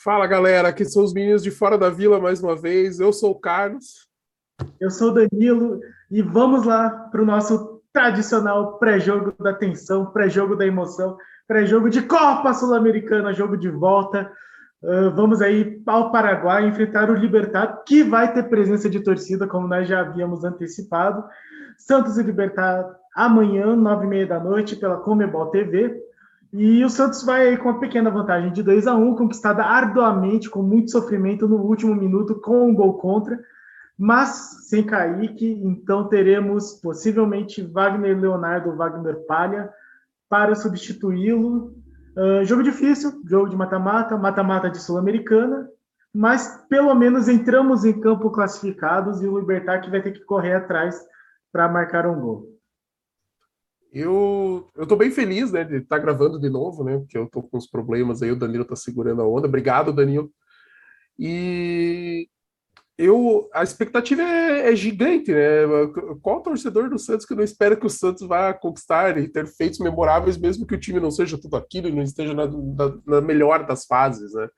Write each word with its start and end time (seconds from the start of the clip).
Fala 0.00 0.26
galera, 0.26 0.68
aqui 0.68 0.84
são 0.84 1.02
os 1.02 1.12
meninos 1.12 1.42
de 1.42 1.50
Fora 1.50 1.76
da 1.76 1.90
Vila 1.90 2.20
mais 2.20 2.40
uma 2.40 2.56
vez. 2.56 3.00
Eu 3.00 3.12
sou 3.12 3.32
o 3.32 3.38
Carlos. 3.38 4.08
Eu 4.80 4.90
sou 4.90 5.10
o 5.10 5.12
Danilo 5.12 5.80
e 6.10 6.22
vamos 6.22 6.64
lá 6.64 6.88
para 7.10 7.20
o 7.20 7.26
nosso 7.26 7.82
tradicional 7.92 8.78
pré-jogo 8.78 9.34
da 9.42 9.52
tensão, 9.52 10.06
pré-jogo 10.06 10.56
da 10.56 10.64
emoção, 10.64 11.18
pré-jogo 11.46 11.90
de 11.90 12.02
Copa 12.02 12.54
Sul-Americana, 12.54 13.34
jogo 13.34 13.56
de 13.56 13.68
volta. 13.68 14.32
Uh, 14.82 15.10
vamos 15.14 15.42
aí 15.42 15.82
ao 15.86 16.12
Paraguai 16.12 16.66
enfrentar 16.68 17.10
o 17.10 17.14
Libertad, 17.14 17.82
que 17.84 18.02
vai 18.04 18.32
ter 18.32 18.44
presença 18.44 18.88
de 18.88 19.00
torcida, 19.00 19.46
como 19.46 19.66
nós 19.66 19.88
já 19.88 20.00
havíamos 20.00 20.44
antecipado. 20.44 21.24
Santos 21.76 22.16
e 22.18 22.22
Libertad 22.22 22.86
amanhã, 23.14 23.74
nove 23.74 24.06
e 24.06 24.08
meia 24.08 24.26
da 24.26 24.38
noite, 24.38 24.76
pela 24.76 24.98
Comebol 24.98 25.46
TV. 25.46 26.00
E 26.52 26.82
o 26.84 26.88
Santos 26.88 27.24
vai 27.24 27.56
com 27.56 27.68
uma 27.68 27.80
pequena 27.80 28.10
vantagem 28.10 28.52
de 28.52 28.62
2 28.62 28.86
a 28.86 28.94
1 28.94 29.16
conquistada 29.16 29.62
arduamente, 29.62 30.48
com 30.48 30.62
muito 30.62 30.90
sofrimento 30.90 31.46
no 31.46 31.56
último 31.56 31.94
minuto, 31.94 32.40
com 32.40 32.68
um 32.68 32.74
gol 32.74 32.94
contra, 32.94 33.38
mas 33.98 34.68
sem 34.68 34.82
Kaique, 34.84 35.60
então 35.62 36.08
teremos 36.08 36.74
possivelmente 36.80 37.60
Wagner 37.60 38.18
Leonardo, 38.18 38.76
Wagner 38.76 39.16
Palha, 39.26 39.68
para 40.28 40.54
substituí-lo. 40.54 41.74
Uh, 42.18 42.44
jogo 42.44 42.64
difícil, 42.64 43.22
jogo 43.24 43.48
de 43.48 43.54
mata-mata, 43.54 44.16
mata-mata 44.16 44.68
de 44.68 44.80
Sul-Americana, 44.80 45.70
mas 46.12 46.66
pelo 46.68 46.92
menos 46.92 47.28
entramos 47.28 47.84
em 47.84 48.00
campo 48.00 48.28
classificados 48.32 49.22
e 49.22 49.28
o 49.28 49.38
Libertar 49.38 49.80
que 49.80 49.88
vai 49.88 50.02
ter 50.02 50.10
que 50.10 50.24
correr 50.24 50.54
atrás 50.54 51.00
para 51.52 51.68
marcar 51.68 52.08
um 52.08 52.20
gol. 52.20 52.58
Eu, 53.92 54.68
eu 54.74 54.84
tô 54.84 54.96
bem 54.96 55.12
feliz, 55.12 55.52
né, 55.52 55.62
de 55.62 55.76
estar 55.76 55.96
tá 55.96 56.02
gravando 56.02 56.40
de 56.40 56.50
novo, 56.50 56.82
né, 56.82 56.98
porque 56.98 57.16
eu 57.16 57.28
tô 57.28 57.40
com 57.40 57.56
uns 57.56 57.68
problemas 57.68 58.20
aí, 58.20 58.32
o 58.32 58.36
Danilo 58.36 58.64
tá 58.64 58.74
segurando 58.74 59.22
a 59.22 59.28
onda. 59.28 59.46
Obrigado, 59.46 59.92
Danilo. 59.92 60.28
E 61.16 62.28
eu, 62.98 63.48
a 63.54 63.62
expectativa 63.62 64.20
é, 64.20 64.72
é, 64.72 64.76
gigante, 64.76 65.30
né? 65.30 65.62
Qual 66.20 66.42
torcedor 66.42 66.90
do 66.90 66.98
Santos 66.98 67.24
que 67.24 67.34
não 67.34 67.44
espera 67.44 67.76
que 67.76 67.86
o 67.86 67.90
Santos 67.90 68.26
vá 68.26 68.52
conquistar 68.52 69.16
e 69.16 69.28
ter 69.28 69.46
feitos 69.46 69.78
memoráveis, 69.78 70.36
mesmo 70.36 70.66
que 70.66 70.74
o 70.74 70.80
time 70.80 70.98
não 70.98 71.10
seja 71.12 71.38
tudo 71.38 71.56
aquilo 71.56 71.88
e 71.88 71.92
não 71.92 72.02
esteja 72.02 72.34
na, 72.34 72.46
na, 72.46 72.98
na 73.06 73.20
melhor 73.20 73.64
das 73.64 73.86
fases, 73.86 74.34
né? 74.34 74.48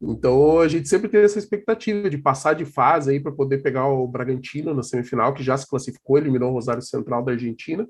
Então 0.00 0.60
a 0.60 0.68
gente 0.68 0.88
sempre 0.88 1.08
tem 1.08 1.22
essa 1.22 1.40
expectativa 1.40 2.08
de 2.08 2.18
passar 2.18 2.54
de 2.54 2.64
fase 2.64 3.10
aí 3.10 3.20
para 3.20 3.32
poder 3.32 3.62
pegar 3.62 3.88
o 3.88 4.06
Bragantino 4.06 4.72
na 4.72 4.84
semifinal, 4.84 5.34
que 5.34 5.42
já 5.42 5.56
se 5.56 5.68
classificou, 5.68 6.18
eliminou 6.18 6.50
o 6.50 6.54
Rosário 6.54 6.82
Central 6.82 7.24
da 7.24 7.32
Argentina. 7.32 7.86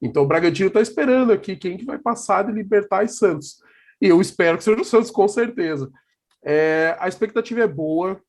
Então 0.00 0.22
o 0.22 0.26
Bragantino 0.26 0.68
está 0.68 0.80
esperando 0.80 1.32
aqui 1.32 1.56
quem 1.56 1.76
que 1.76 1.84
vai 1.84 1.98
passar 1.98 2.44
de 2.44 2.52
Libertar 2.52 3.04
e 3.04 3.08
Santos. 3.08 3.56
E 4.00 4.08
eu 4.08 4.20
espero 4.20 4.58
que 4.58 4.64
seja 4.64 4.80
o 4.80 4.84
Santos, 4.84 5.10
com 5.10 5.26
certeza. 5.26 5.90
É, 6.44 6.96
a 7.00 7.08
expectativa 7.08 7.62
é 7.62 7.66
boa. 7.66 8.20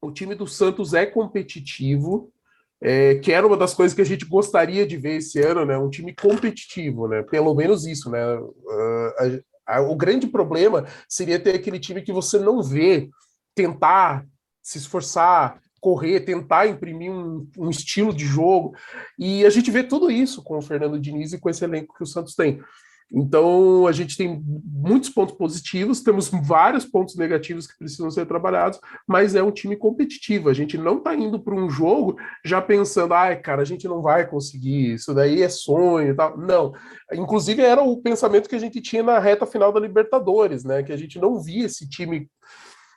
O 0.00 0.12
time 0.12 0.34
do 0.34 0.46
Santos 0.46 0.94
é 0.94 1.04
competitivo, 1.04 2.32
é, 2.80 3.16
que 3.16 3.32
era 3.32 3.46
uma 3.46 3.56
das 3.56 3.74
coisas 3.74 3.94
que 3.94 4.02
a 4.02 4.06
gente 4.06 4.24
gostaria 4.24 4.86
de 4.86 4.96
ver 4.96 5.16
esse 5.16 5.40
ano, 5.40 5.64
né? 5.64 5.76
Um 5.76 5.90
time 5.90 6.14
competitivo, 6.14 7.08
né? 7.08 7.22
Pelo 7.22 7.54
menos 7.54 7.84
isso, 7.86 8.08
né? 8.08 8.24
Uh, 8.36 9.42
a, 9.66 9.76
a, 9.76 9.80
o 9.80 9.96
grande 9.96 10.28
problema 10.28 10.86
seria 11.08 11.38
ter 11.38 11.54
aquele 11.54 11.80
time 11.80 12.02
que 12.02 12.12
você 12.12 12.38
não 12.38 12.62
vê 12.62 13.10
tentar 13.54 14.24
se 14.62 14.78
esforçar, 14.78 15.60
correr, 15.80 16.20
tentar 16.20 16.66
imprimir 16.68 17.10
um, 17.10 17.48
um, 17.58 17.70
estilo 17.70 18.14
de 18.14 18.24
jogo. 18.24 18.74
E 19.18 19.44
a 19.44 19.50
gente 19.50 19.70
vê 19.70 19.82
tudo 19.82 20.10
isso 20.10 20.42
com 20.42 20.58
o 20.58 20.62
Fernando 20.62 21.00
Diniz 21.00 21.32
e 21.32 21.38
com 21.38 21.50
esse 21.50 21.64
elenco 21.64 21.94
que 21.96 22.02
o 22.02 22.06
Santos 22.06 22.34
tem. 22.34 22.62
Então, 23.10 23.86
a 23.86 23.92
gente 23.92 24.16
tem 24.18 24.42
muitos 24.64 25.08
pontos 25.08 25.34
positivos, 25.34 26.02
temos 26.02 26.28
vários 26.28 26.84
pontos 26.84 27.16
negativos 27.16 27.66
que 27.66 27.78
precisam 27.78 28.10
ser 28.10 28.26
trabalhados, 28.26 28.78
mas 29.06 29.34
é 29.34 29.42
um 29.42 29.50
time 29.50 29.76
competitivo. 29.76 30.50
A 30.50 30.52
gente 30.52 30.76
não 30.76 30.98
está 30.98 31.14
indo 31.14 31.40
para 31.40 31.54
um 31.54 31.70
jogo 31.70 32.16
já 32.44 32.60
pensando, 32.60 33.14
ai, 33.14 33.40
cara, 33.40 33.62
a 33.62 33.64
gente 33.64 33.88
não 33.88 34.02
vai 34.02 34.26
conseguir, 34.26 34.94
isso 34.94 35.14
daí 35.14 35.42
é 35.42 35.48
sonho 35.48 36.10
e 36.10 36.14
tal. 36.14 36.36
Não. 36.36 36.72
Inclusive, 37.12 37.62
era 37.62 37.82
o 37.82 37.96
pensamento 37.96 38.48
que 38.48 38.56
a 38.56 38.60
gente 38.60 38.80
tinha 38.80 39.02
na 39.02 39.18
reta 39.18 39.46
final 39.46 39.72
da 39.72 39.80
Libertadores, 39.80 40.62
né? 40.62 40.82
Que 40.82 40.92
a 40.92 40.96
gente 40.96 41.18
não 41.18 41.40
via 41.40 41.64
esse 41.64 41.88
time 41.88 42.28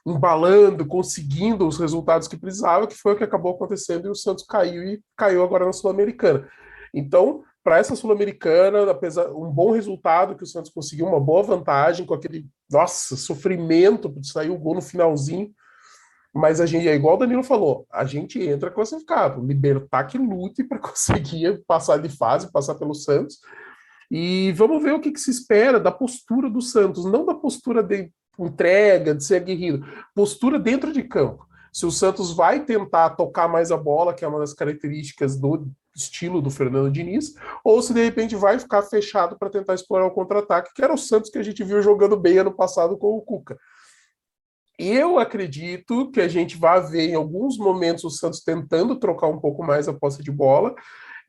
embalando, 0.06 0.86
conseguindo 0.86 1.66
os 1.66 1.78
resultados 1.78 2.28
que 2.28 2.38
precisava, 2.38 2.88
que 2.88 2.96
foi 2.96 3.14
o 3.14 3.18
que 3.18 3.24
acabou 3.24 3.54
acontecendo 3.54 4.08
e 4.08 4.10
o 4.10 4.16
Santos 4.16 4.44
caiu 4.44 4.84
e 4.84 5.02
caiu 5.16 5.44
agora 5.44 5.66
na 5.66 5.74
Sul-Americana. 5.74 6.50
Então, 6.94 7.44
para 7.64 7.78
essa 7.78 7.96
Sul-Americana, 7.96 8.90
apesar 8.90 9.30
um 9.32 9.52
bom 9.52 9.72
resultado 9.72 10.36
que 10.36 10.44
o 10.44 10.48
Santos 10.48 10.72
conseguiu, 10.72 11.06
uma 11.06 11.20
boa 11.20 11.44
vantagem 11.44 12.06
com 12.06 12.14
aquele, 12.14 12.48
nossa, 12.70 13.16
sofrimento 13.16 14.10
de 14.10 14.28
sair 14.28 14.50
o 14.50 14.58
gol 14.58 14.76
no 14.76 14.82
finalzinho. 14.82 15.52
Mas 16.34 16.62
a 16.62 16.66
gente, 16.66 16.88
é 16.88 16.96
igual 16.96 17.16
o 17.16 17.20
Danilo 17.20 17.44
falou, 17.44 17.86
a 17.92 18.06
gente 18.06 18.42
entra 18.42 18.72
classificado, 18.72 19.46
libertar 19.46 20.06
que 20.06 20.18
lute 20.18 20.64
para 20.64 20.80
conseguir 20.80 21.62
passar 21.68 21.98
de 21.98 22.10
fase, 22.10 22.52
passar 22.52 22.76
pelo 22.76 22.94
Santos. 22.94 23.40
E 24.10 24.52
vamos 24.54 24.82
ver 24.82 24.94
o 24.94 25.00
que, 25.00 25.12
que, 25.12 25.20
se 25.20 25.30
espera 25.30 25.80
da 25.80 25.92
postura 25.92 26.50
do 26.50 26.62
Santos, 26.62 27.06
não 27.06 27.26
da 27.26 27.34
postura 27.34 27.84
de 27.84 28.12
entrega, 28.40 29.14
de 29.14 29.24
ser 29.24 29.36
aguerrido, 29.36 29.86
postura 30.16 30.58
dentro 30.58 30.92
de 30.92 31.04
campo. 31.04 31.46
Se 31.72 31.86
o 31.86 31.92
Santos 31.92 32.34
vai 32.34 32.66
tentar 32.66 33.12
tocar 33.12 33.48
mais 33.48 33.72
a 33.72 33.78
bola, 33.78 34.14
que 34.14 34.26
é 34.26 34.28
uma 34.28 34.40
das 34.40 34.54
características 34.54 35.38
do 35.38 35.72
estilo 35.96 36.41
do 36.41 36.50
Fernando 36.50 36.91
Diniz, 36.91 37.34
ou 37.63 37.81
se 37.81 37.94
de 37.94 38.03
repente 38.03 38.35
vai 38.35 38.59
ficar 38.59 38.81
fechado 38.84 39.38
para 39.38 39.50
tentar 39.50 39.74
explorar 39.74 40.06
o 40.06 40.12
contra-ataque, 40.12 40.74
que 40.74 40.84
era 40.84 40.94
o 40.94 40.97
Santos 40.97 41.29
que 41.29 41.38
a 41.38 41.44
gente 41.44 41.63
viu 41.63 41.81
jogando 41.81 42.18
bem 42.18 42.38
ano 42.38 42.53
passado 42.53 42.97
com 42.97 43.16
o 43.16 43.22
Cuca. 43.22 43.57
Eu 44.79 45.19
acredito 45.19 46.09
que 46.12 46.22
a 46.22 46.28
gente 46.28 46.57
vai 46.57 46.81
ver 46.81 47.09
em 47.09 47.16
alguns 47.16 47.57
momentos 47.57 48.03
o 48.03 48.09
Santos 48.09 48.41
tentando 48.41 48.96
trocar 48.96 49.28
um 49.28 49.40
pouco 49.40 49.63
mais 49.63 49.88
a 49.88 49.94
posse 49.94 50.24
de 50.24 50.31
bola, 50.31 50.74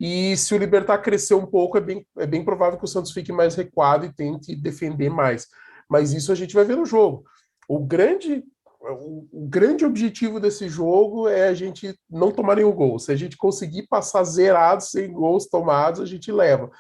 e 0.01 0.37
se 0.37 0.55
o 0.55 0.59
Libertar 0.59 0.99
crescer 0.99 1.35
um 1.35 1.47
pouco, 1.47 1.77
é 1.77 1.81
bem, 1.81 2.07
é 2.19 2.27
bem 2.27 2.45
provável 2.45 2.79
que 2.79 2.85
o 2.85 2.89
Santos 2.89 3.13
fique 3.13 3.31
mais 3.33 3.55
recuado 3.55 4.07
e 4.07 4.13
tente 4.13 4.57
defender 4.57 5.11
mais 5.11 5.47
mas 5.93 6.15
isso 6.15 6.33
a 6.33 6.35
gente 6.35 6.55
vai 6.55 6.65
ver 6.65 6.77
no 6.77 6.87
jogo. 6.87 7.23
O 7.69 7.79
grande, 7.79 8.43
o, 8.91 9.29
o 9.33 9.47
grande 9.49 9.85
objetivo 9.85 10.41
desse 10.41 10.69
jogo 10.69 11.29
é 11.29 11.49
a 11.49 11.55
gente 11.55 11.95
não 12.11 12.33
tomar 12.33 12.57
nenhum 12.57 12.73
gol. 12.73 12.99
Se 12.99 13.13
a 13.13 13.17
gente 13.17 13.37
conseguir 13.37 13.87
passar 13.87 14.25
zerado, 14.25 14.83
sem 14.83 15.13
gols 15.13 15.47
tomados, 15.47 16.01
a 16.01 16.07
gente 16.07 16.33
leva. 16.33 16.71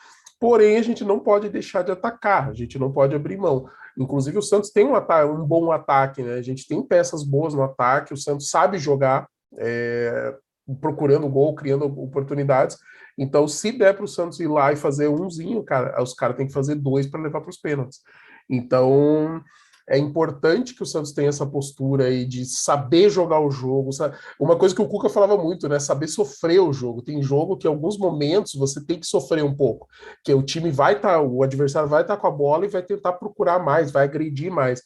Porém, 0.41 0.77
a 0.77 0.83
gente 0.83 1.05
não 1.05 1.21
pode 1.21 1.49
deixar 1.49 1.83
de 1.83 1.93
atacar, 1.93 2.51
a 2.51 2.55
gente 2.55 2.79
não 2.79 2.91
pode 2.91 3.15
abrir 3.15 3.37
mão. 3.37 3.67
Inclusive, 3.97 4.39
o 4.39 4.43
Santos 4.43 4.71
tem 4.71 4.85
um, 4.85 4.97
ataque, 4.97 5.31
um 5.31 5.45
bom 5.45 5.71
ataque, 5.71 6.23
né? 6.23 6.35
A 6.35 6.43
gente 6.43 6.67
tem 6.67 6.83
peças 6.83 7.23
boas 7.23 7.55
no 7.55 7.63
ataque, 7.63 8.13
o 8.13 8.17
Santos 8.17 8.51
sabe 8.51 8.79
jogar, 8.79 9.29
é, 9.59 10.35
procurando 10.81 11.29
gol, 11.29 11.55
criando 11.55 11.85
oportunidades. 11.85 12.77
Então, 13.17 13.47
se 13.47 13.71
der 13.71 13.95
para 13.95 14.05
o 14.05 14.09
Santos 14.09 14.41
ir 14.41 14.49
lá 14.49 14.73
e 14.73 14.77
fazer 14.77 15.09
umzinho, 15.09 15.63
cara, 15.63 16.03
os 16.03 16.15
caras 16.15 16.37
têm 16.37 16.47
que 16.47 16.53
fazer 16.53 16.75
dois 16.75 17.07
para 17.07 17.21
levar 17.21 17.41
para 17.41 17.51
os 17.51 17.59
pênaltis. 17.59 18.01
Então, 18.49 19.43
é 19.93 19.99
importante 19.99 20.75
que 20.75 20.83
o 20.83 20.87
Santos 20.87 21.13
tenha 21.13 21.29
essa 21.29 21.45
postura 21.45 22.07
aí 22.07 22.25
de 22.25 22.47
saber 22.47 23.11
jogar 23.11 23.41
o 23.41 23.51
jogo. 23.51 23.93
Sabe? 23.93 24.17
Uma 24.41 24.57
coisa 24.57 24.75
que 24.75 24.81
o 24.81 24.89
Cuca 24.89 25.11
falava 25.11 25.37
muito, 25.37 25.69
né? 25.69 25.79
Saber 25.79 26.09
sofrer 26.09 26.61
o 26.61 26.73
jogo. 26.73 27.03
Tem 27.03 27.23
jogo 27.23 27.59
que, 27.59 27.67
em 27.67 27.71
alguns 27.71 27.99
momentos, 27.99 28.55
você 28.55 28.83
tem 28.83 28.99
que 28.99 29.07
sofrer 29.07 29.45
um 29.45 29.55
pouco. 29.55 29.87
Que 30.25 30.33
o 30.33 30.43
time 30.43 30.71
vai 30.71 30.95
estar, 30.95 31.19
tá, 31.19 31.21
o 31.21 31.43
adversário 31.43 31.91
vai 31.91 32.01
estar 32.01 32.17
tá 32.17 32.21
com 32.23 32.27
a 32.27 32.31
bola 32.31 32.65
e 32.65 32.71
vai 32.71 32.83
tentar 32.83 33.13
procurar 33.13 33.59
mais, 33.59 33.91
vai 33.91 34.05
agredir 34.05 34.51
mais. 34.51 34.81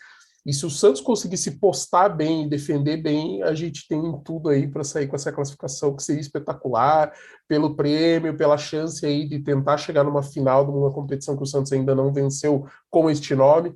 E 0.45 0.53
se 0.53 0.67
o 0.67 0.71
Santos 0.71 1.01
conseguir 1.01 1.37
se 1.37 1.53
postar 1.53 2.09
bem 2.09 2.45
e 2.45 2.49
defender 2.49 2.97
bem, 2.97 3.45
a 3.45 3.55
gente 3.55 3.87
tem 3.87 4.01
tudo 4.25 4.49
aí 4.49 4.67
para 4.67 4.83
sair 4.83 5.07
com 5.07 5.15
essa 5.15 5.31
classificação 5.31 5.95
que 5.95 6.03
seria 6.03 6.21
espetacular, 6.21 7.13
pelo 7.47 7.77
prêmio, 7.77 8.37
pela 8.37 8.59
chance 8.59 9.07
aí 9.07 9.29
de 9.29 9.39
tentar 9.39 9.77
chegar 9.77 10.03
numa 10.03 10.23
final 10.23 10.65
de 10.65 10.73
uma 10.73 10.93
competição 10.93 11.37
que 11.37 11.45
o 11.45 11.47
Santos 11.47 11.73
ainda 11.73 11.95
não 11.95 12.13
venceu 12.13 12.67
com 12.91 13.09
este 13.09 13.37
nome. 13.37 13.73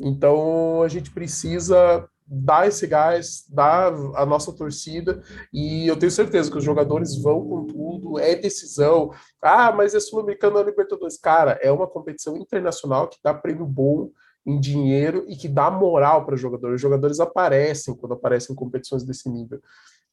Então 0.00 0.82
a 0.82 0.88
gente 0.88 1.10
precisa 1.10 2.08
dar 2.26 2.66
esse 2.66 2.86
gás, 2.86 3.44
dar 3.50 3.92
a 4.14 4.24
nossa 4.24 4.50
torcida, 4.52 5.22
e 5.52 5.86
eu 5.86 5.96
tenho 5.96 6.10
certeza 6.10 6.50
que 6.50 6.56
os 6.56 6.64
jogadores 6.64 7.20
vão 7.20 7.46
com 7.46 7.66
tudo, 7.66 8.18
é 8.18 8.34
decisão. 8.34 9.10
Ah, 9.42 9.70
mas 9.72 9.94
é 9.94 10.00
Sul-Americano, 10.00 10.58
é 10.58 10.62
Libertadores. 10.62 11.18
Cara, 11.18 11.58
é 11.62 11.70
uma 11.70 11.86
competição 11.86 12.36
internacional 12.36 13.08
que 13.08 13.18
dá 13.22 13.34
prêmio 13.34 13.66
bom, 13.66 14.10
em 14.46 14.60
dinheiro 14.60 15.24
e 15.28 15.36
que 15.36 15.48
dá 15.48 15.70
moral 15.70 16.24
para 16.24 16.36
jogadores. 16.36 16.76
Os 16.76 16.80
jogadores 16.80 17.20
aparecem 17.20 17.94
quando 17.94 18.12
aparecem 18.12 18.52
em 18.52 18.56
competições 18.56 19.02
desse 19.02 19.28
nível. 19.28 19.60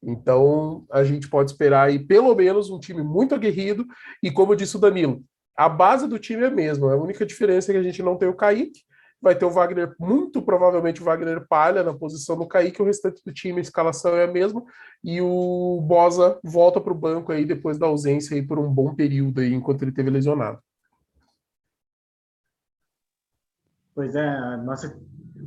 Então, 0.01 0.85
a 0.89 1.03
gente 1.03 1.29
pode 1.29 1.51
esperar 1.51 1.87
aí 1.87 1.99
pelo 1.99 2.33
menos 2.33 2.69
um 2.69 2.79
time 2.79 3.03
muito 3.03 3.35
aguerrido 3.35 3.85
e, 4.23 4.31
como 4.31 4.55
disse 4.55 4.77
o 4.77 4.79
Danilo, 4.79 5.21
a 5.55 5.69
base 5.69 6.07
do 6.07 6.17
time 6.17 6.43
é 6.43 6.47
a 6.47 6.51
mesma. 6.51 6.91
A 6.91 6.95
única 6.95 7.25
diferença 7.25 7.71
é 7.71 7.73
que 7.73 7.79
a 7.79 7.83
gente 7.83 8.01
não 8.01 8.17
tem 8.17 8.27
o 8.27 8.35
Kaique, 8.35 8.81
vai 9.21 9.35
ter 9.35 9.45
o 9.45 9.51
Wagner, 9.51 9.95
muito 9.99 10.41
provavelmente 10.41 11.01
o 11.01 11.05
Wagner 11.05 11.45
Palha 11.47 11.83
na 11.83 11.93
posição 11.93 12.35
do 12.35 12.47
Kaique, 12.47 12.81
o 12.81 12.85
restante 12.85 13.21
do 13.23 13.31
time, 13.31 13.59
a 13.59 13.61
escalação 13.61 14.15
é 14.15 14.23
a 14.23 14.31
mesma, 14.31 14.63
e 15.03 15.21
o 15.21 15.79
Bosa 15.81 16.39
volta 16.43 16.81
para 16.81 16.91
o 16.91 16.97
banco 16.97 17.31
aí 17.31 17.45
depois 17.45 17.77
da 17.77 17.85
ausência 17.85 18.35
aí 18.35 18.41
por 18.41 18.57
um 18.57 18.73
bom 18.73 18.95
período 18.95 19.41
aí, 19.41 19.53
enquanto 19.53 19.83
ele 19.83 19.91
teve 19.91 20.09
lesionado. 20.09 20.59
Pois 23.93 24.15
é, 24.15 24.57
nossa, 24.57 24.99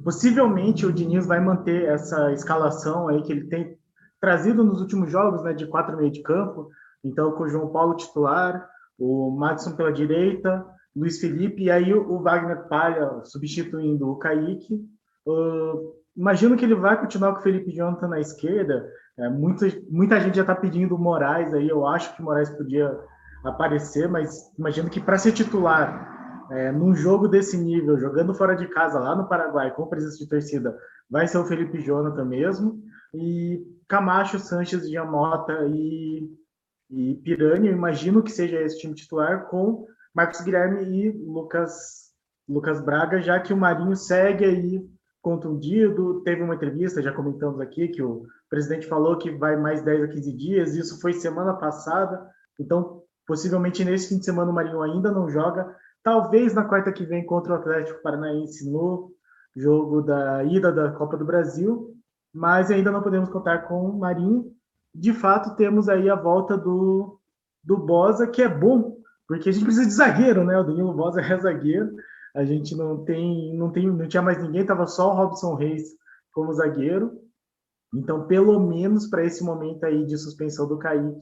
possivelmente 0.04 0.86
o 0.86 0.92
Diniz 0.92 1.26
vai 1.26 1.40
manter 1.40 1.88
essa 1.88 2.32
escalação 2.32 3.08
aí 3.08 3.22
que 3.22 3.32
ele 3.32 3.48
tem 3.48 3.78
trazido 4.20 4.62
nos 4.62 4.80
últimos 4.80 5.10
jogos, 5.10 5.42
né, 5.42 5.52
de 5.52 5.66
quatro 5.66 5.96
meio 5.96 6.10
de 6.10 6.22
campo. 6.22 6.70
Então, 7.02 7.32
com 7.32 7.44
o 7.44 7.48
João 7.48 7.70
Paulo 7.70 7.96
titular, 7.96 8.68
o 8.98 9.30
Madison 9.30 9.76
pela 9.76 9.92
direita, 9.92 10.64
Luiz 10.94 11.20
Felipe, 11.20 11.64
e 11.64 11.70
aí 11.70 11.93
o 11.93 12.20
Wagner 12.20 12.69
Palha 12.69 13.20
substituindo 13.25 14.08
o 14.08 14.17
Kaique. 14.17 14.75
Uh, 15.26 15.94
imagino 16.17 16.56
que 16.56 16.64
ele 16.64 16.75
vai 16.75 16.99
continuar 16.99 17.32
com 17.32 17.41
o 17.41 17.43
Felipe 17.43 17.73
Jonathan 17.73 18.08
na 18.08 18.20
esquerda. 18.20 18.88
É, 19.19 19.29
muita, 19.29 19.67
muita 19.91 20.20
gente 20.20 20.37
já 20.37 20.43
está 20.43 20.55
pedindo 20.55 20.94
o 20.94 20.99
Moraes 20.99 21.52
aí. 21.52 21.69
Eu 21.69 21.87
acho 21.87 22.14
que 22.14 22.23
o 22.23 22.25
Moraes 22.25 22.50
podia 22.50 22.96
aparecer, 23.44 24.08
mas 24.08 24.52
imagino 24.58 24.88
que 24.88 25.00
para 25.00 25.19
ser 25.19 25.32
titular 25.32 26.46
é, 26.50 26.70
num 26.73 26.94
jogo 26.94 27.29
desse 27.29 27.56
nível, 27.56 27.99
jogando 27.99 28.35
fora 28.35 28.55
de 28.55 28.67
casa 28.69 28.99
lá 28.99 29.17
no 29.17 29.29
Paraguai, 29.29 29.73
com 29.75 29.87
presença 29.87 30.19
de 30.19 30.29
torcida, 30.29 30.76
vai 31.11 31.26
ser 31.26 31.38
o 31.38 31.44
Felipe 31.44 31.82
Jonathan 31.82 32.25
mesmo. 32.25 32.82
E 33.12 33.62
Camacho, 33.88 34.38
Sanches, 34.38 34.88
Giamota 34.88 35.52
e, 35.69 36.29
e 36.91 37.14
Pirani, 37.17 37.69
eu 37.69 37.75
imagino 37.75 38.23
que 38.23 38.31
seja 38.31 38.61
esse 38.61 38.79
time 38.79 38.94
titular 38.94 39.46
com 39.49 39.87
Marcos 40.14 40.40
Guilherme 40.43 40.84
e 40.84 41.11
Lucas, 41.11 42.12
Lucas 42.49 42.81
Braga, 42.81 43.20
já 43.20 43.40
que 43.40 43.52
o 43.52 43.56
Marinho 43.56 43.96
segue 43.96 44.44
aí 44.44 44.88
contundido. 45.20 46.22
Teve 46.22 46.43
uma 46.43 46.55
entrevista, 46.55 47.02
já 47.02 47.12
comentamos 47.12 47.61
aqui, 47.61 47.88
que 47.88 48.02
o 48.02 48.26
presidente 48.49 48.87
falou 48.87 49.19
que 49.19 49.31
vai 49.31 49.56
mais 49.56 49.82
10 49.82 50.05
a 50.05 50.08
15 50.08 50.32
dias, 50.37 50.75
isso 50.76 51.00
foi 51.00 51.12
semana 51.14 51.55
passada, 51.55 52.25
então 52.61 53.02
possivelmente 53.26 53.84
nesse 53.84 54.11
fim 54.11 54.19
de 54.19 54.25
semana 54.25 54.50
o 54.50 54.55
Marinho 54.55 54.82
ainda 54.82 55.11
não 55.11 55.28
joga, 55.28 55.75
talvez 56.02 56.55
na 56.55 56.64
quarta 56.64 56.93
que 56.93 57.06
vem 57.06 57.25
contra 57.25 57.55
o 57.55 57.56
Atlético 57.56 58.02
Paranaense 58.02 58.70
no 58.70 59.10
jogo 59.56 60.02
da 60.02 60.44
ida 60.44 60.70
da 60.70 60.93
Copa 60.93 61.17
do 61.17 61.25
Brasil, 61.25 61.94
mas 62.32 62.70
ainda 62.70 62.90
não 62.90 63.02
podemos 63.02 63.28
contar 63.31 63.67
com 63.67 63.88
o 63.88 63.99
Marinho. 63.99 64.52
De 64.94 65.12
fato, 65.12 65.56
temos 65.56 65.88
aí 65.88 66.10
a 66.10 66.14
volta 66.14 66.56
do, 66.56 67.19
do 67.62 67.76
Bosa, 67.76 68.26
que 68.26 68.43
é 68.43 68.49
bom, 68.49 68.99
porque 69.26 69.48
a 69.48 69.52
gente 69.52 69.64
precisa 69.64 69.86
de 69.86 69.92
zagueiro, 69.92 70.44
né? 70.44 70.58
O 70.58 70.64
Danilo 70.64 70.94
Bosa 70.94 71.20
é 71.20 71.38
zagueiro, 71.38 71.94
a 72.34 72.44
gente 72.44 72.76
não 72.76 73.04
tem, 73.04 73.56
não 73.56 73.70
tem, 73.70 73.90
não 73.90 74.08
tinha 74.08 74.22
mais 74.22 74.42
ninguém, 74.42 74.62
estava 74.62 74.86
só 74.86 75.10
o 75.10 75.16
Robson 75.16 75.54
Reis 75.54 75.84
como 76.32 76.52
zagueiro. 76.52 77.20
Então, 77.94 78.26
pelo 78.26 78.58
menos 78.58 79.06
para 79.06 79.24
esse 79.24 79.42
momento 79.44 79.84
aí 79.84 80.04
de 80.04 80.18
suspensão 80.18 80.66
do 80.66 80.78
Kaique, 80.78 81.16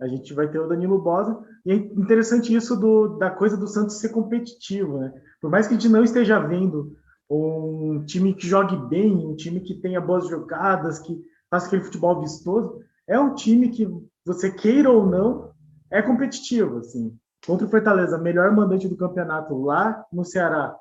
a 0.00 0.06
gente 0.06 0.32
vai 0.32 0.48
ter 0.48 0.60
o 0.60 0.68
Danilo 0.68 1.02
Bosa. 1.02 1.38
E 1.66 1.72
é 1.72 1.74
interessante 1.74 2.54
isso 2.54 2.76
do, 2.76 3.18
da 3.18 3.30
coisa 3.30 3.56
do 3.56 3.66
Santos 3.66 3.98
ser 3.98 4.10
competitivo, 4.10 4.98
né? 4.98 5.12
Por 5.40 5.50
mais 5.50 5.66
que 5.66 5.74
a 5.74 5.76
gente 5.78 5.90
não 5.90 6.04
esteja 6.04 6.38
vendo 6.38 6.96
um 7.28 8.04
time 8.06 8.34
que 8.34 8.46
jogue 8.46 8.76
bem, 8.88 9.12
um 9.12 9.34
time 9.34 9.60
que 9.60 9.74
tenha 9.74 10.00
boas 10.00 10.28
jogadas, 10.28 11.00
que 11.00 11.20
faça 11.50 11.66
aquele 11.66 11.82
futebol 11.82 12.20
vistoso, 12.20 12.80
é 13.08 13.18
um 13.18 13.34
time 13.34 13.70
que 13.70 13.88
você 14.24 14.50
queira 14.50 14.90
ou 14.90 15.06
não 15.06 15.52
é 15.90 16.02
competitivo, 16.02 16.78
assim. 16.78 17.16
Contra 17.46 17.66
o 17.66 17.70
Fortaleza, 17.70 18.18
melhor 18.18 18.50
mandante 18.52 18.88
do 18.88 18.96
campeonato 18.96 19.60
lá 19.62 20.04
no 20.12 20.24
Ceará, 20.24 20.74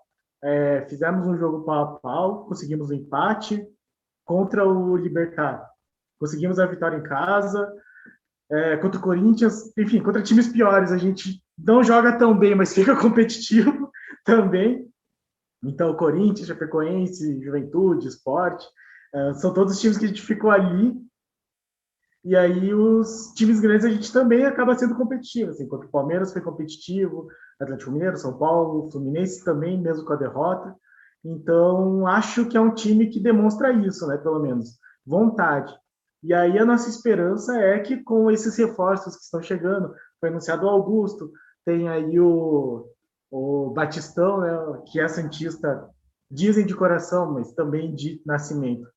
é, 0.44 0.86
fizemos 0.90 1.28
um 1.28 1.38
jogo 1.38 1.64
pau 1.64 1.84
a 1.84 2.00
pau, 2.00 2.46
conseguimos 2.46 2.90
um 2.90 2.94
empate 2.94 3.66
contra 4.26 4.68
o 4.68 4.96
Libertar, 4.96 5.70
conseguimos 6.20 6.60
a 6.60 6.66
vitória 6.66 6.98
em 6.98 7.04
casa, 7.04 7.74
é, 8.52 8.78
contra 8.78 9.00
o 9.00 9.04
Corinthians, 9.04 9.76
enfim, 9.78 10.02
contra 10.02 10.22
times 10.22 10.48
piores 10.48 10.92
a 10.92 10.98
gente 10.98 11.42
não 11.58 11.84
joga 11.84 12.18
tão 12.18 12.38
bem, 12.38 12.56
mas 12.56 12.74
fica 12.74 12.96
competitivo 13.00 13.92
também. 14.26 14.88
Então, 15.64 15.96
Corinthians, 15.96 16.48
Chapecoense, 16.48 17.42
Juventude, 17.42 18.08
Esporte, 18.08 18.68
uh, 19.16 19.34
são 19.36 19.54
todos 19.54 19.74
os 19.74 19.80
times 19.80 19.98
que 19.98 20.06
a 20.06 20.08
gente 20.10 20.22
ficou 20.22 20.52
ali. 20.52 20.94
E 22.24 22.36
aí, 22.36 22.74
os 22.74 23.34
times 23.36 23.60
grandes 23.60 23.86
a 23.86 23.90
gente 23.90 24.12
também 24.12 24.46
acaba 24.46 24.76
sendo 24.76 24.96
competitivo. 24.96 25.52
Assim, 25.52 25.68
contra 25.68 25.88
o 25.88 25.92
Palmeiras 25.92 26.32
foi 26.32 26.42
competitivo, 26.42 27.28
Atlético 27.60 27.92
Mineiro, 27.92 28.18
São 28.18 28.38
Paulo, 28.38 28.90
Fluminense 28.92 29.44
também, 29.44 29.82
mesmo 29.82 30.06
com 30.06 30.14
a 30.14 30.18
derrota. 30.18 30.76
Então, 31.24 32.08
acho 32.08 32.48
que 32.48 32.58
é 32.58 32.62
um 32.62 32.74
time 32.74 33.08
que 33.08 33.20
demonstra 33.20 33.72
isso, 33.74 34.08
né? 34.08 34.18
Pelo 34.18 34.40
menos, 34.40 34.78
vontade. 35.06 35.74
E 36.22 36.34
aí, 36.34 36.58
a 36.58 36.66
nossa 36.66 36.90
esperança 36.90 37.58
é 37.58 37.80
que 37.80 38.02
com 38.02 38.32
esses 38.32 38.56
reforços 38.58 39.16
que 39.18 39.24
estão 39.24 39.42
chegando, 39.42 39.94
foi 40.20 40.30
anunciado 40.30 40.66
o 40.66 40.70
Augusto, 40.70 41.32
tem 41.66 41.90
aí 41.90 42.20
o 42.20 42.90
o 43.36 43.72
Batistão, 43.72 44.42
né, 44.42 44.84
que 44.86 45.00
é 45.00 45.08
santista, 45.08 45.90
dizem 46.30 46.68
de 46.68 46.76
coração, 46.76 47.34
mas 47.34 47.52
também 47.54 47.96
de 47.96 48.22
nascimento, 48.24 48.88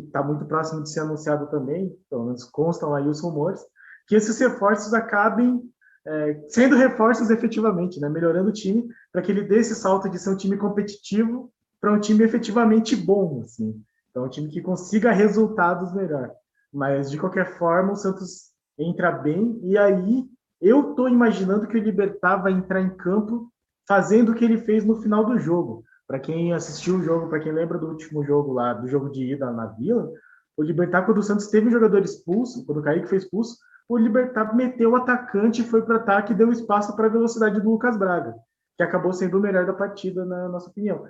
que 0.00 0.06
está 0.06 0.22
muito 0.22 0.44
próximo 0.44 0.82
de 0.82 0.90
ser 0.90 1.00
anunciado 1.00 1.48
também, 1.48 1.94
pelo 2.10 2.26
menos 2.26 2.44
constam 2.44 2.94
aí 2.94 3.08
os 3.08 3.22
rumores, 3.22 3.60
que 4.06 4.14
esses 4.14 4.38
reforços 4.38 4.94
acabem 4.94 5.62
é, 6.06 6.40
sendo 6.48 6.76
reforços 6.76 7.30
efetivamente, 7.30 8.00
né, 8.00 8.08
melhorando 8.08 8.50
o 8.50 8.52
time, 8.52 8.86
para 9.12 9.22
que 9.22 9.32
ele 9.32 9.42
dê 9.42 9.58
esse 9.58 9.74
salto 9.74 10.08
de 10.08 10.18
ser 10.18 10.30
um 10.30 10.36
time 10.36 10.56
competitivo 10.56 11.52
para 11.80 11.92
um 11.92 12.00
time 12.00 12.24
efetivamente 12.24 12.94
bom, 12.94 13.42
assim. 13.44 13.82
Então, 14.10 14.24
um 14.24 14.28
time 14.28 14.48
que 14.48 14.62
consiga 14.62 15.12
resultados 15.12 15.92
melhor. 15.92 16.30
Mas, 16.72 17.10
de 17.10 17.18
qualquer 17.18 17.58
forma, 17.58 17.92
o 17.92 17.96
Santos 17.96 18.50
entra 18.78 19.10
bem, 19.10 19.58
e 19.62 19.76
aí 19.76 20.24
eu 20.60 20.90
estou 20.90 21.08
imaginando 21.08 21.66
que 21.66 21.76
o 21.76 21.82
Libertar 21.82 22.36
vai 22.36 22.52
entrar 22.52 22.80
em 22.80 22.96
campo 22.96 23.50
fazendo 23.86 24.32
o 24.32 24.34
que 24.34 24.44
ele 24.44 24.58
fez 24.58 24.84
no 24.84 25.00
final 25.00 25.24
do 25.24 25.38
jogo. 25.38 25.84
Para 26.06 26.20
quem 26.20 26.52
assistiu 26.52 26.96
o 26.96 27.02
jogo, 27.02 27.28
para 27.28 27.40
quem 27.40 27.52
lembra 27.52 27.78
do 27.78 27.88
último 27.88 28.24
jogo 28.24 28.52
lá, 28.52 28.72
do 28.72 28.86
jogo 28.86 29.10
de 29.10 29.32
ida 29.32 29.50
na 29.50 29.66
Vila, 29.66 30.10
o 30.56 30.62
Libertar, 30.62 31.04
quando 31.04 31.18
o 31.18 31.22
Santos 31.22 31.48
teve 31.48 31.68
um 31.68 31.72
jogador 31.72 32.02
expulso, 32.02 32.64
quando 32.64 32.78
o 32.78 32.82
Kaique 32.82 33.08
foi 33.08 33.18
expulso, 33.18 33.58
o 33.88 33.96
Libertar 33.96 34.54
meteu 34.54 34.92
o 34.92 34.96
atacante, 34.96 35.62
foi 35.62 35.82
para 35.82 35.94
o 35.94 35.98
ataque 35.98 36.32
e 36.32 36.36
deu 36.36 36.50
espaço 36.50 36.94
para 36.96 37.06
a 37.06 37.10
velocidade 37.10 37.60
do 37.60 37.70
Lucas 37.70 37.96
Braga, 37.96 38.34
que 38.76 38.82
acabou 38.82 39.12
sendo 39.12 39.38
o 39.38 39.40
melhor 39.40 39.66
da 39.66 39.72
partida, 39.72 40.24
na 40.24 40.48
nossa 40.48 40.70
opinião. 40.70 41.04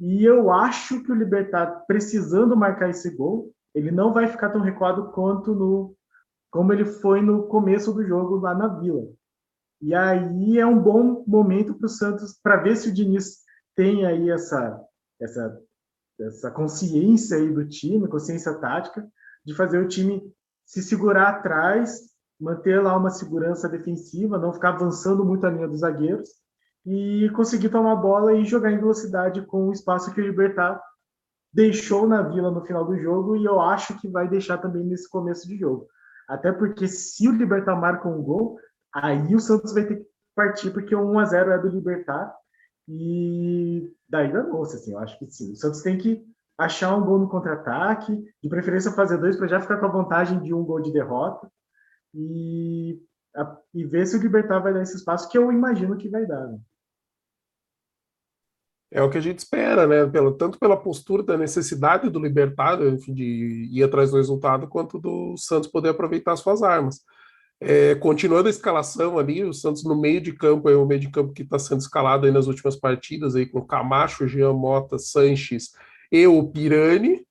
E 0.00 0.24
eu 0.24 0.50
acho 0.50 1.02
que 1.02 1.12
o 1.12 1.14
Libertar, 1.14 1.84
precisando 1.86 2.56
marcar 2.56 2.90
esse 2.90 3.14
gol, 3.16 3.52
ele 3.74 3.90
não 3.90 4.12
vai 4.12 4.26
ficar 4.28 4.50
tão 4.50 4.60
recuado 4.60 5.10
quanto 5.12 5.54
no 5.54 5.94
como 6.50 6.70
ele 6.70 6.84
foi 6.84 7.22
no 7.22 7.44
começo 7.44 7.94
do 7.94 8.04
jogo 8.04 8.36
lá 8.36 8.54
na 8.54 8.68
Vila. 8.68 9.08
E 9.80 9.94
aí 9.94 10.58
é 10.58 10.66
um 10.66 10.78
bom 10.78 11.24
momento 11.26 11.74
para 11.74 11.86
o 11.86 11.88
Santos 11.88 12.38
para 12.42 12.58
ver 12.58 12.76
se 12.76 12.90
o 12.90 12.94
Diniz 12.94 13.41
tem 13.74 14.06
aí 14.06 14.30
essa, 14.30 14.80
essa, 15.20 15.60
essa 16.20 16.50
consciência 16.50 17.36
aí 17.36 17.52
do 17.52 17.68
time, 17.68 18.08
consciência 18.08 18.54
tática, 18.54 19.06
de 19.44 19.54
fazer 19.54 19.78
o 19.78 19.88
time 19.88 20.22
se 20.64 20.82
segurar 20.82 21.28
atrás, 21.28 22.00
manter 22.40 22.82
lá 22.82 22.96
uma 22.96 23.10
segurança 23.10 23.68
defensiva, 23.68 24.38
não 24.38 24.52
ficar 24.52 24.70
avançando 24.70 25.24
muito 25.24 25.46
a 25.46 25.50
linha 25.50 25.68
dos 25.68 25.80
zagueiros 25.80 26.28
e 26.84 27.30
conseguir 27.34 27.68
tomar 27.68 27.92
a 27.92 27.96
bola 27.96 28.34
e 28.34 28.44
jogar 28.44 28.72
em 28.72 28.78
velocidade 28.78 29.44
com 29.46 29.68
o 29.68 29.72
espaço 29.72 30.12
que 30.12 30.20
o 30.20 30.24
Libertar 30.24 30.80
deixou 31.52 32.08
na 32.08 32.22
Vila 32.22 32.50
no 32.50 32.64
final 32.64 32.84
do 32.84 32.96
jogo 32.96 33.36
e 33.36 33.44
eu 33.44 33.60
acho 33.60 34.00
que 34.00 34.08
vai 34.08 34.28
deixar 34.28 34.58
também 34.58 34.84
nesse 34.84 35.08
começo 35.08 35.46
de 35.46 35.56
jogo. 35.58 35.86
Até 36.28 36.50
porque 36.50 36.88
se 36.88 37.28
o 37.28 37.32
Libertar 37.32 37.76
marca 37.76 38.08
um 38.08 38.22
gol, 38.22 38.58
Aí 38.94 39.34
o 39.34 39.40
Santos 39.40 39.72
vai 39.72 39.86
ter 39.86 39.96
que 39.96 40.06
partir, 40.34 40.70
porque 40.70 40.94
o 40.94 41.12
1x0 41.12 41.48
é 41.48 41.58
do 41.58 41.68
Libertar. 41.68 42.34
E 42.88 43.92
daí 44.08 44.32
danou-se, 44.32 44.76
assim, 44.76 44.92
eu 44.92 44.98
acho 44.98 45.18
que 45.18 45.30
sim. 45.30 45.52
O 45.52 45.56
Santos 45.56 45.82
tem 45.82 45.98
que 45.98 46.24
achar 46.58 46.96
um 46.96 47.04
gol 47.04 47.18
no 47.18 47.28
contra-ataque, 47.28 48.12
de 48.42 48.48
preferência 48.48 48.92
fazer 48.92 49.18
dois 49.18 49.36
para 49.36 49.48
já 49.48 49.60
ficar 49.60 49.78
com 49.78 49.86
a 49.86 49.92
vantagem 49.92 50.40
de 50.40 50.52
um 50.52 50.64
gol 50.64 50.80
de 50.80 50.92
derrota. 50.92 51.50
E, 52.14 53.00
a, 53.34 53.56
e 53.74 53.84
ver 53.84 54.06
se 54.06 54.16
o 54.16 54.20
Libertar 54.20 54.60
vai 54.60 54.74
dar 54.74 54.82
esse 54.82 54.96
espaço, 54.96 55.28
que 55.28 55.38
eu 55.38 55.50
imagino 55.52 55.96
que 55.96 56.08
vai 56.08 56.26
dar. 56.26 56.46
Né? 56.48 56.58
É 58.90 59.02
o 59.02 59.08
que 59.08 59.16
a 59.16 59.22
gente 59.22 59.38
espera, 59.38 59.86
né? 59.86 60.06
Pelo, 60.06 60.36
tanto 60.36 60.58
pela 60.58 60.76
postura 60.76 61.22
da 61.22 61.38
necessidade 61.38 62.10
do 62.10 62.20
Libertar, 62.20 62.82
enfim, 62.82 63.14
de 63.14 63.70
ir 63.72 63.82
atrás 63.82 64.10
do 64.10 64.18
resultado, 64.18 64.68
quanto 64.68 64.98
do 64.98 65.34
Santos 65.38 65.70
poder 65.70 65.88
aproveitar 65.88 66.36
suas 66.36 66.62
armas. 66.62 67.00
É, 67.64 67.94
continuando 67.94 68.48
a 68.48 68.50
escalação 68.50 69.20
ali, 69.20 69.44
o 69.44 69.52
Santos 69.52 69.84
no 69.84 69.94
meio 69.94 70.20
de 70.20 70.32
campo 70.32 70.68
é 70.68 70.74
o 70.74 70.84
meio 70.84 71.00
de 71.00 71.08
campo 71.08 71.32
que 71.32 71.42
está 71.42 71.60
sendo 71.60 71.78
escalado 71.78 72.26
aí 72.26 72.32
nas 72.32 72.48
últimas 72.48 72.74
partidas, 72.74 73.36
aí 73.36 73.46
com 73.46 73.64
Camacho, 73.64 74.26
Jean 74.26 74.52
Mota, 74.52 74.98
Sanches 74.98 75.70
e 76.10 76.26
o 76.26 76.42
Pirani, 76.48 77.24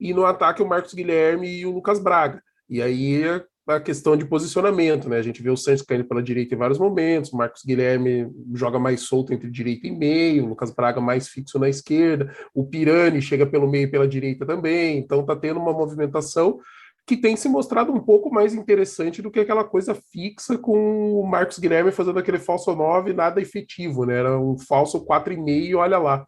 e 0.00 0.12
no 0.12 0.26
ataque 0.26 0.62
o 0.62 0.68
Marcos 0.68 0.94
Guilherme 0.94 1.48
e 1.48 1.64
o 1.64 1.70
Lucas 1.70 2.00
Braga. 2.00 2.42
E 2.68 2.82
aí 2.82 3.22
a 3.68 3.78
questão 3.78 4.16
de 4.16 4.24
posicionamento, 4.24 5.08
né? 5.08 5.18
A 5.18 5.22
gente 5.22 5.40
vê 5.40 5.48
o 5.48 5.56
Santos 5.56 5.82
caindo 5.82 6.06
pela 6.06 6.20
direita 6.20 6.56
em 6.56 6.58
vários 6.58 6.80
momentos, 6.80 7.32
o 7.32 7.36
Marcos 7.36 7.62
Guilherme 7.64 8.28
joga 8.52 8.80
mais 8.80 9.02
solto 9.02 9.32
entre 9.32 9.48
direita 9.48 9.86
e 9.86 9.92
meio, 9.92 10.44
o 10.44 10.48
Lucas 10.48 10.72
Braga 10.72 11.00
mais 11.00 11.28
fixo 11.28 11.60
na 11.60 11.68
esquerda, 11.68 12.34
o 12.52 12.66
Pirani 12.66 13.22
chega 13.22 13.46
pelo 13.46 13.70
meio 13.70 13.84
e 13.84 13.90
pela 13.90 14.08
direita 14.08 14.44
também, 14.44 14.98
então 14.98 15.24
tá 15.24 15.36
tendo 15.36 15.60
uma 15.60 15.72
movimentação 15.72 16.58
que 17.06 17.16
tem 17.16 17.36
se 17.36 17.48
mostrado 17.48 17.92
um 17.92 18.00
pouco 18.00 18.32
mais 18.32 18.54
interessante 18.54 19.20
do 19.20 19.30
que 19.30 19.40
aquela 19.40 19.64
coisa 19.64 19.94
fixa 20.12 20.56
com 20.56 21.20
o 21.20 21.26
Marcos 21.26 21.58
Guilherme 21.58 21.90
fazendo 21.90 22.18
aquele 22.18 22.38
falso 22.38 22.74
9 22.74 23.12
nada 23.12 23.40
efetivo, 23.40 24.04
né? 24.04 24.18
Era 24.18 24.38
um 24.38 24.56
falso 24.56 25.04
4,5, 25.04 25.76
olha 25.76 25.98
lá. 25.98 26.26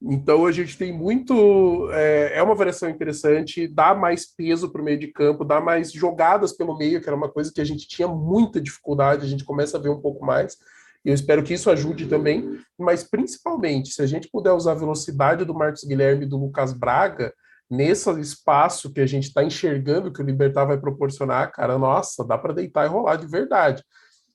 Então 0.00 0.46
a 0.46 0.52
gente 0.52 0.78
tem 0.78 0.92
muito. 0.92 1.90
É, 1.92 2.38
é 2.38 2.42
uma 2.42 2.54
variação 2.54 2.88
interessante, 2.88 3.66
dá 3.66 3.94
mais 3.94 4.24
peso 4.24 4.70
para 4.70 4.80
o 4.80 4.84
meio 4.84 4.98
de 4.98 5.08
campo, 5.08 5.44
dá 5.44 5.60
mais 5.60 5.92
jogadas 5.92 6.52
pelo 6.52 6.78
meio, 6.78 7.00
que 7.00 7.08
era 7.08 7.16
uma 7.16 7.28
coisa 7.28 7.52
que 7.52 7.60
a 7.60 7.64
gente 7.64 7.86
tinha 7.86 8.06
muita 8.06 8.60
dificuldade, 8.60 9.26
a 9.26 9.28
gente 9.28 9.44
começa 9.44 9.76
a 9.76 9.80
ver 9.80 9.90
um 9.90 10.00
pouco 10.00 10.24
mais. 10.24 10.56
E 11.04 11.10
eu 11.10 11.14
espero 11.14 11.42
que 11.42 11.54
isso 11.54 11.70
ajude 11.70 12.06
também, 12.06 12.60
mas 12.78 13.02
principalmente, 13.04 13.92
se 13.92 14.00
a 14.02 14.06
gente 14.06 14.28
puder 14.30 14.52
usar 14.52 14.72
a 14.72 14.76
velocidade 14.76 15.44
do 15.44 15.54
Marcos 15.54 15.84
Guilherme 15.84 16.24
e 16.24 16.28
do 16.28 16.38
Lucas 16.38 16.72
Braga, 16.72 17.32
nesse 17.70 18.10
espaço 18.20 18.92
que 18.92 19.00
a 19.00 19.06
gente 19.06 19.24
está 19.28 19.44
enxergando 19.44 20.12
que 20.12 20.22
o 20.22 20.24
Libertar 20.24 20.64
vai 20.64 20.78
proporcionar, 20.78 21.52
cara, 21.52 21.78
nossa, 21.78 22.24
dá 22.24 22.38
para 22.38 22.54
deitar 22.54 22.86
e 22.86 22.88
rolar 22.88 23.16
de 23.16 23.26
verdade. 23.26 23.82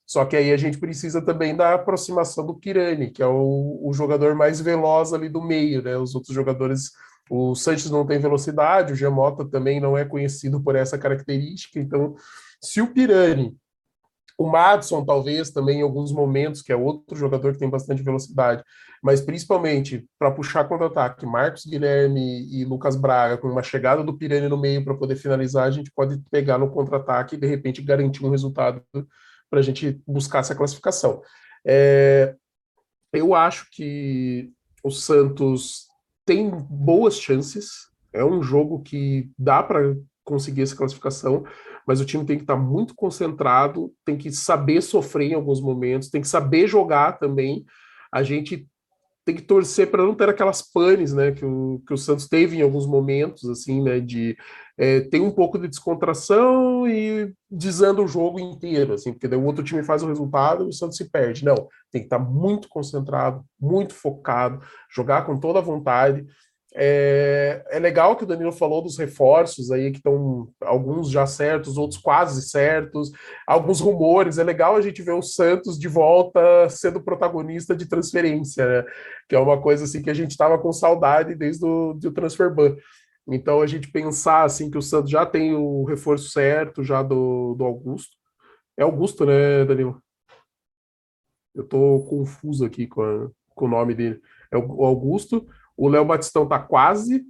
Só 0.05 0.25
que 0.25 0.35
aí 0.35 0.51
a 0.51 0.57
gente 0.57 0.77
precisa 0.77 1.21
também 1.21 1.55
da 1.55 1.73
aproximação 1.73 2.45
do 2.45 2.55
Pirani, 2.55 3.09
que 3.09 3.23
é 3.23 3.25
o, 3.25 3.79
o 3.81 3.93
jogador 3.93 4.35
mais 4.35 4.59
veloz 4.59 5.13
ali 5.13 5.29
do 5.29 5.41
meio, 5.41 5.81
né? 5.81 5.97
Os 5.97 6.13
outros 6.13 6.35
jogadores, 6.35 6.91
o 7.29 7.55
Santos 7.55 7.89
não 7.89 8.05
tem 8.05 8.19
velocidade, 8.19 8.93
o 8.93 8.95
Gemota 8.95 9.45
também 9.45 9.79
não 9.79 9.97
é 9.97 10.05
conhecido 10.05 10.61
por 10.61 10.75
essa 10.75 10.97
característica. 10.97 11.79
Então, 11.79 12.15
se 12.61 12.81
o 12.81 12.93
Pirani, 12.93 13.55
o 14.37 14.47
Madison 14.47 15.05
talvez 15.05 15.51
também 15.51 15.79
em 15.79 15.83
alguns 15.83 16.11
momentos, 16.11 16.61
que 16.61 16.71
é 16.71 16.75
outro 16.75 17.15
jogador 17.15 17.53
que 17.53 17.59
tem 17.59 17.69
bastante 17.69 18.01
velocidade, 18.01 18.63
mas 19.01 19.21
principalmente 19.21 20.05
para 20.17 20.31
puxar 20.31 20.63
contra-ataque, 20.65 21.25
Marcos 21.25 21.65
Guilherme 21.65 22.47
e 22.51 22.65
Lucas 22.65 22.95
Braga, 22.95 23.37
com 23.37 23.47
uma 23.47 23.61
chegada 23.61 24.03
do 24.03 24.17
Pirani 24.17 24.47
no 24.47 24.57
meio 24.57 24.83
para 24.83 24.95
poder 24.95 25.15
finalizar, 25.15 25.67
a 25.67 25.71
gente 25.71 25.91
pode 25.93 26.17
pegar 26.31 26.57
no 26.57 26.71
contra-ataque 26.71 27.35
e 27.35 27.39
de 27.39 27.47
repente 27.47 27.81
garantir 27.81 28.25
um 28.25 28.29
resultado 28.29 28.81
para 29.49 29.59
a 29.59 29.63
gente 29.63 30.01
buscar 30.07 30.39
essa 30.39 30.55
classificação. 30.55 31.21
É, 31.65 32.35
eu 33.11 33.35
acho 33.35 33.67
que 33.71 34.51
o 34.83 34.89
Santos 34.89 35.87
tem 36.25 36.49
boas 36.49 37.19
chances, 37.19 37.89
é 38.11 38.23
um 38.23 38.41
jogo 38.41 38.81
que 38.81 39.29
dá 39.37 39.61
para 39.61 39.95
conseguir 40.23 40.61
essa 40.61 40.75
classificação, 40.75 41.43
mas 41.85 41.99
o 41.99 42.05
time 42.05 42.25
tem 42.25 42.37
que 42.37 42.43
estar 42.43 42.55
tá 42.55 42.59
muito 42.59 42.95
concentrado, 42.95 43.93
tem 44.05 44.17
que 44.17 44.31
saber 44.31 44.81
sofrer 44.81 45.31
em 45.31 45.35
alguns 45.35 45.61
momentos, 45.61 46.09
tem 46.09 46.21
que 46.21 46.27
saber 46.27 46.67
jogar 46.67 47.19
também. 47.19 47.65
A 48.11 48.23
gente 48.23 48.67
tem 49.25 49.35
que 49.35 49.41
torcer 49.41 49.89
para 49.89 50.03
não 50.03 50.13
ter 50.13 50.27
aquelas 50.27 50.61
panes, 50.61 51.13
né, 51.13 51.31
que 51.31 51.45
o, 51.45 51.81
que 51.87 51.93
o 51.93 51.97
Santos 51.97 52.27
teve 52.27 52.57
em 52.57 52.61
alguns 52.61 52.85
momentos, 52.85 53.49
assim, 53.49 53.81
né, 53.81 53.99
de 53.99 54.35
é, 54.77 55.01
ter 55.01 55.21
um 55.21 55.31
pouco 55.31 55.57
de 55.57 55.67
descontração 55.67 56.87
e 56.87 57.33
desanda 57.49 58.01
o 58.01 58.07
jogo 58.07 58.39
inteiro, 58.39 58.93
assim, 58.93 59.13
porque 59.13 59.27
daí 59.27 59.39
o 59.39 59.45
outro 59.45 59.63
time 59.63 59.83
faz 59.83 60.03
o 60.03 60.07
resultado 60.07 60.65
e 60.65 60.69
o 60.69 60.73
Santos 60.73 60.97
se 60.97 61.09
perde. 61.09 61.45
Não, 61.45 61.55
tem 61.91 62.01
que 62.01 62.07
estar 62.07 62.19
muito 62.19 62.67
concentrado, 62.67 63.45
muito 63.59 63.93
focado, 63.93 64.59
jogar 64.93 65.25
com 65.25 65.39
toda 65.39 65.59
a 65.59 65.61
vontade. 65.61 66.25
É, 66.75 67.63
é 67.69 67.77
legal 67.77 68.15
que 68.15 68.23
o 68.23 68.27
Danilo 68.27 68.51
falou 68.51 68.81
dos 68.81 68.97
reforços 68.97 69.71
aí, 69.71 69.91
que 69.91 69.97
estão 69.97 70.49
alguns 70.59 71.09
já 71.11 71.27
certos, 71.27 71.77
outros 71.77 72.01
quase 72.01 72.41
certos, 72.49 73.11
alguns 73.45 73.79
rumores. 73.79 74.39
É 74.39 74.43
legal 74.43 74.75
a 74.75 74.81
gente 74.81 75.01
ver 75.03 75.13
o 75.13 75.21
Santos 75.21 75.77
de 75.77 75.87
volta 75.87 76.67
sendo 76.69 77.01
protagonista 77.01 77.75
de 77.75 77.85
transferência, 77.85 78.65
né? 78.65 78.91
Que 79.29 79.35
é 79.35 79.39
uma 79.39 79.61
coisa 79.61 79.83
assim 79.83 80.01
que 80.01 80.09
a 80.09 80.13
gente 80.15 80.31
estava 80.31 80.57
com 80.57 80.73
saudade 80.73 81.35
desde 81.35 81.63
o 81.63 81.93
do 81.93 82.11
transfer 82.11 82.53
ban. 82.53 82.75
Então 83.27 83.61
a 83.61 83.67
gente 83.67 83.91
pensar 83.91 84.43
assim 84.43 84.69
que 84.69 84.77
o 84.77 84.81
Santos 84.81 85.11
já 85.11 85.25
tem 85.25 85.53
o 85.53 85.83
reforço 85.83 86.29
certo 86.29 86.83
já 86.83 87.03
do, 87.03 87.53
do 87.55 87.63
Augusto. 87.63 88.17
É 88.75 88.83
Augusto, 88.83 89.25
né, 89.25 89.63
Danilo? 89.65 90.01
Eu 91.53 91.63
tô 91.67 91.99
confuso 92.09 92.65
aqui 92.65 92.87
com, 92.87 93.03
a, 93.03 93.29
com 93.53 93.65
o 93.65 93.69
nome 93.69 93.93
dele. 93.93 94.19
É 94.51 94.57
o 94.57 94.83
Augusto 94.83 95.47
o 95.77 95.87
Léo 95.87 96.05
Batistão 96.05 96.47
tá 96.47 96.59
quase, 96.59 97.23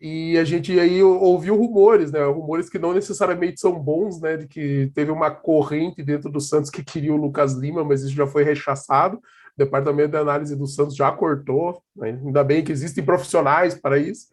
e 0.00 0.38
a 0.38 0.44
gente 0.44 0.78
aí 0.78 1.02
ouviu 1.02 1.56
rumores, 1.56 2.12
né? 2.12 2.24
Rumores 2.24 2.70
que 2.70 2.78
não 2.78 2.94
necessariamente 2.94 3.60
são 3.60 3.78
bons, 3.78 4.20
né? 4.20 4.36
De 4.36 4.46
que 4.46 4.92
teve 4.94 5.10
uma 5.10 5.30
corrente 5.30 6.02
dentro 6.04 6.30
do 6.30 6.40
Santos 6.40 6.70
que 6.70 6.84
queria 6.84 7.12
o 7.12 7.16
Lucas 7.16 7.54
Lima, 7.54 7.82
mas 7.82 8.02
isso 8.02 8.14
já 8.14 8.26
foi 8.26 8.44
rechaçado. 8.44 9.16
O 9.16 9.20
departamento 9.58 10.10
de 10.10 10.16
análise 10.16 10.54
do 10.54 10.68
Santos 10.68 10.94
já 10.94 11.10
cortou, 11.10 11.82
né? 11.96 12.10
ainda 12.24 12.44
bem 12.44 12.62
que 12.62 12.70
existem 12.70 13.04
profissionais 13.04 13.74
para 13.74 13.98
isso. 13.98 14.28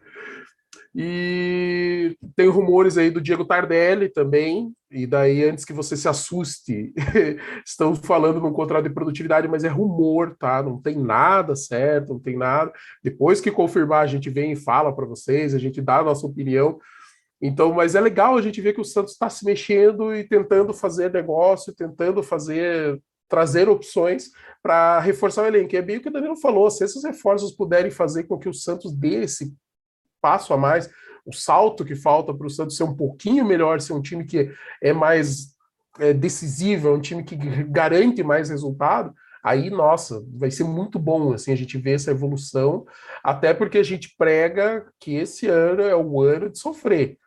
E 0.98 2.16
tem 2.34 2.48
rumores 2.48 2.96
aí 2.96 3.10
do 3.10 3.20
Diego 3.20 3.44
Tardelli 3.44 4.08
também, 4.08 4.72
e 4.90 5.06
daí 5.06 5.44
antes 5.44 5.62
que 5.62 5.74
você 5.74 5.94
se 5.94 6.08
assuste, 6.08 6.94
estão 7.66 7.94
falando 7.94 8.40
num 8.40 8.52
contrato 8.52 8.84
de 8.84 8.94
produtividade, 8.94 9.46
mas 9.46 9.62
é 9.62 9.68
rumor, 9.68 10.34
tá? 10.38 10.62
Não 10.62 10.80
tem 10.80 10.96
nada 10.96 11.54
certo, 11.54 12.14
não 12.14 12.18
tem 12.18 12.34
nada. 12.34 12.72
Depois 13.04 13.42
que 13.42 13.50
confirmar, 13.50 14.04
a 14.04 14.06
gente 14.06 14.30
vem 14.30 14.52
e 14.52 14.56
fala 14.56 14.90
para 14.90 15.04
vocês, 15.04 15.54
a 15.54 15.58
gente 15.58 15.82
dá 15.82 15.98
a 15.98 16.04
nossa 16.04 16.26
opinião. 16.26 16.78
Então, 17.42 17.74
mas 17.74 17.94
é 17.94 18.00
legal 18.00 18.34
a 18.34 18.40
gente 18.40 18.62
ver 18.62 18.72
que 18.72 18.80
o 18.80 18.84
Santos 18.84 19.12
está 19.12 19.28
se 19.28 19.44
mexendo 19.44 20.14
e 20.14 20.24
tentando 20.24 20.72
fazer 20.72 21.12
negócio, 21.12 21.74
tentando 21.74 22.22
fazer 22.22 22.98
trazer 23.28 23.68
opções 23.68 24.30
para 24.62 25.00
reforçar 25.00 25.42
o 25.42 25.46
elenco. 25.46 25.74
E 25.74 25.78
é 25.78 25.82
bem 25.82 25.98
o 25.98 26.00
que 26.00 26.08
o 26.08 26.12
Danilo 26.12 26.36
falou, 26.36 26.70
se 26.70 26.84
esses 26.84 27.04
reforços 27.04 27.52
puderem 27.52 27.90
fazer 27.90 28.24
com 28.24 28.38
que 28.38 28.48
o 28.48 28.54
Santos 28.54 28.92
dê 28.94 29.24
esse 29.24 29.52
passo 30.20 30.52
a 30.52 30.56
mais, 30.56 30.90
o 31.24 31.32
salto 31.32 31.84
que 31.84 31.96
falta 31.96 32.32
para 32.32 32.46
o 32.46 32.50
Santos 32.50 32.76
ser 32.76 32.84
um 32.84 32.94
pouquinho 32.94 33.44
melhor, 33.44 33.80
ser 33.80 33.92
um 33.92 34.02
time 34.02 34.24
que 34.24 34.50
é 34.80 34.92
mais 34.92 35.54
é, 35.98 36.12
decisivo, 36.12 36.88
é 36.88 36.92
um 36.92 37.00
time 37.00 37.24
que 37.24 37.36
garante 37.68 38.22
mais 38.22 38.48
resultado, 38.48 39.12
aí, 39.42 39.70
nossa, 39.70 40.24
vai 40.34 40.50
ser 40.50 40.64
muito 40.64 40.98
bom 40.98 41.32
assim 41.32 41.52
a 41.52 41.56
gente 41.56 41.78
ver 41.78 41.92
essa 41.92 42.10
evolução, 42.10 42.86
até 43.22 43.54
porque 43.54 43.78
a 43.78 43.82
gente 43.82 44.14
prega 44.16 44.86
que 44.98 45.14
esse 45.14 45.46
ano 45.46 45.82
é 45.82 45.94
o 45.94 46.20
ano 46.20 46.50
de 46.50 46.58
sofrer. 46.58 47.18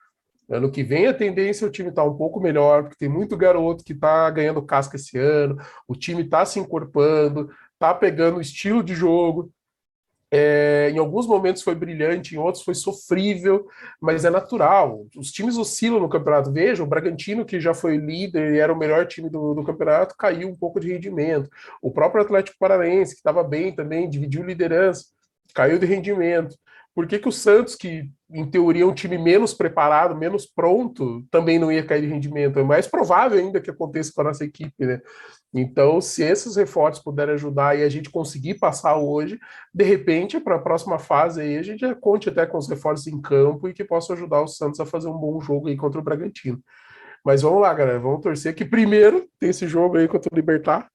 Ano 0.50 0.72
que 0.72 0.84
vem 0.84 1.06
a 1.06 1.14
tendência 1.14 1.64
é 1.64 1.68
o 1.68 1.72
time 1.72 1.90
estar 1.90 2.02
tá 2.02 2.08
um 2.08 2.18
pouco 2.18 2.40
melhor, 2.40 2.84
porque 2.84 2.98
tem 2.98 3.10
muito 3.10 3.38
garoto 3.38 3.84
que 3.84 3.94
está 3.94 4.30
ganhando 4.32 4.62
casca 4.64 4.96
esse 4.96 5.18
ano, 5.18 5.58
o 5.88 5.96
time 5.96 6.24
está 6.24 6.44
se 6.44 6.60
encorpando, 6.60 7.50
está 7.74 7.94
pegando 7.94 8.38
o 8.38 8.42
estilo 8.42 8.84
de 8.84 8.96
jogo, 8.96 9.52
é, 10.32 10.92
em 10.94 11.00
alguns 11.00 11.26
momentos 11.26 11.64
foi 11.64 11.74
brilhante, 11.74 12.36
em 12.36 12.38
outros 12.38 12.64
foi 12.64 12.76
sofrível, 12.76 13.68
mas 14.00 14.26
é 14.26 14.30
natural. 14.30 15.06
Os 15.16 15.32
times 15.32 15.58
oscilam 15.58 16.00
no 16.00 16.10
campeonato. 16.10 16.52
Veja, 16.52 16.84
o 16.84 16.88
Bragantino, 16.88 17.46
que 17.46 17.60
já 17.60 17.74
foi 17.74 17.98
líder 17.98 18.54
e 18.54 18.60
era 18.60 18.72
o 18.72 18.78
melhor 18.78 19.08
time 19.08 19.30
do, 19.30 19.56
do 19.56 19.64
campeonato, 19.64 20.16
caiu 20.16 20.48
um 20.48 20.56
pouco 20.56 20.80
de 20.80 20.92
rendimento. 20.92 21.50
O 21.82 21.92
próprio 21.92 22.22
Atlético 22.22 22.58
Paranaense, 22.60 23.14
que 23.14 23.20
estava 23.20 23.44
bem 23.44 23.74
também, 23.74 24.10
dividiu 24.10 24.44
liderança, 24.44 25.06
caiu 25.54 25.80
de 25.80 25.86
rendimento. 25.86 26.56
Por 26.94 27.08
que, 27.08 27.18
que 27.18 27.30
o 27.30 27.32
Santos, 27.32 27.76
que 27.76 28.10
em 28.30 28.50
teoria 28.50 28.84
é 28.84 28.86
um 28.86 28.94
time 28.94 29.18
menos 29.18 29.54
preparado, 29.54 30.16
menos 30.16 30.46
pronto, 30.46 31.24
também 31.32 31.58
não 31.58 31.72
ia 31.72 31.86
cair 31.86 32.02
de 32.02 32.08
rendimento? 32.08 32.60
É 32.60 32.64
mais 32.64 32.88
provável 32.88 33.40
ainda 33.40 33.62
que 33.62 33.70
aconteça 33.72 34.12
com 34.14 34.22
a 34.22 34.26
nossa 34.26 34.44
equipe, 34.44 34.86
né? 34.86 35.00
Então, 35.54 36.00
se 36.00 36.24
esses 36.24 36.56
reforços 36.56 37.04
puderem 37.04 37.34
ajudar 37.34 37.78
e 37.78 37.84
a 37.84 37.90
gente 37.90 38.10
conseguir 38.12 38.60
passar 38.60 38.98
hoje, 38.98 39.40
de 39.74 39.84
repente, 39.84 40.40
para 40.40 40.56
a 40.56 40.62
próxima 40.62 41.00
fase 41.00 41.42
aí, 41.42 41.58
a 41.58 41.64
gente 41.64 41.80
já 41.80 41.96
conte 41.96 42.30
até 42.30 42.46
com 42.46 42.58
os 42.58 42.70
reforços 42.70 43.08
em 43.08 43.20
campo 43.20 43.68
e 43.68 43.74
que 43.74 43.84
possa 43.84 44.14
ajudar 44.14 44.42
o 44.42 44.48
Santos 44.48 44.80
a 44.80 44.86
fazer 44.86 45.08
um 45.08 45.18
bom 45.18 45.42
jogo 45.42 45.68
aí 45.68 45.76
contra 45.76 46.00
o 46.00 46.04
Bragantino. 46.04 46.64
Mas 47.26 47.42
vamos 47.42 47.62
lá, 47.62 47.74
galera, 47.74 48.00
vamos 48.00 48.22
torcer 48.22 48.54
que 48.54 48.64
primeiro 48.64 49.28
tem 49.40 49.50
esse 49.50 49.68
jogo 49.68 49.98
aí 49.98 50.08
contra 50.08 50.30
o 50.32 50.36
Libertar, 50.36 50.90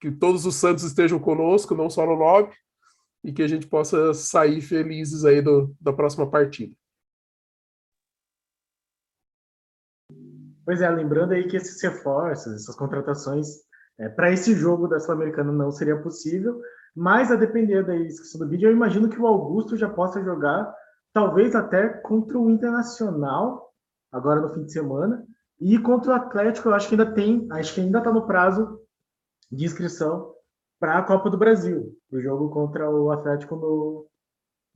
que 0.00 0.10
todos 0.10 0.44
os 0.44 0.54
Santos 0.54 0.84
estejam 0.84 1.18
conosco, 1.18 1.74
não 1.74 1.88
só 1.88 2.04
no 2.04 2.12
lobby, 2.12 2.54
e 3.24 3.32
que 3.32 3.42
a 3.42 3.48
gente 3.48 3.66
possa 3.66 4.12
sair 4.12 4.60
felizes 4.60 5.24
aí 5.24 5.40
do, 5.40 5.74
da 5.80 5.92
próxima 5.92 6.30
partida. 6.30 6.76
Pois 10.64 10.82
é, 10.82 10.90
lembrando 10.90 11.32
aí 11.32 11.48
que 11.48 11.56
esses 11.56 11.82
reforços, 11.82 12.52
essas 12.54 12.76
contratações 12.76 13.66
é, 13.98 14.08
Para 14.08 14.32
esse 14.32 14.54
jogo 14.54 14.88
da 14.88 15.00
Sul-Americana 15.00 15.52
não 15.52 15.70
seria 15.70 16.00
possível, 16.00 16.60
mas 16.94 17.30
a 17.30 17.36
depender 17.36 17.84
da 17.84 17.96
inscrição 17.96 18.40
do 18.40 18.48
vídeo, 18.48 18.68
eu 18.68 18.72
imagino 18.72 19.08
que 19.08 19.20
o 19.20 19.26
Augusto 19.26 19.76
já 19.76 19.88
possa 19.88 20.22
jogar, 20.22 20.72
talvez 21.12 21.54
até 21.54 21.88
contra 21.88 22.38
o 22.38 22.50
Internacional, 22.50 23.72
agora 24.10 24.40
no 24.40 24.52
fim 24.54 24.64
de 24.64 24.72
semana, 24.72 25.24
e 25.60 25.78
contra 25.78 26.12
o 26.12 26.14
Atlético, 26.14 26.68
eu 26.68 26.74
acho 26.74 26.88
que 26.88 26.94
ainda 26.94 27.12
tem, 27.12 27.48
acho 27.52 27.74
que 27.74 27.80
ainda 27.80 27.98
está 27.98 28.12
no 28.12 28.26
prazo 28.26 28.80
de 29.50 29.64
inscrição 29.64 30.32
para 30.78 30.98
a 30.98 31.02
Copa 31.02 31.30
do 31.30 31.38
Brasil, 31.38 31.92
o 32.12 32.20
jogo 32.20 32.50
contra 32.50 32.88
o 32.88 33.10
Atlético 33.10 33.56
no, 33.56 34.06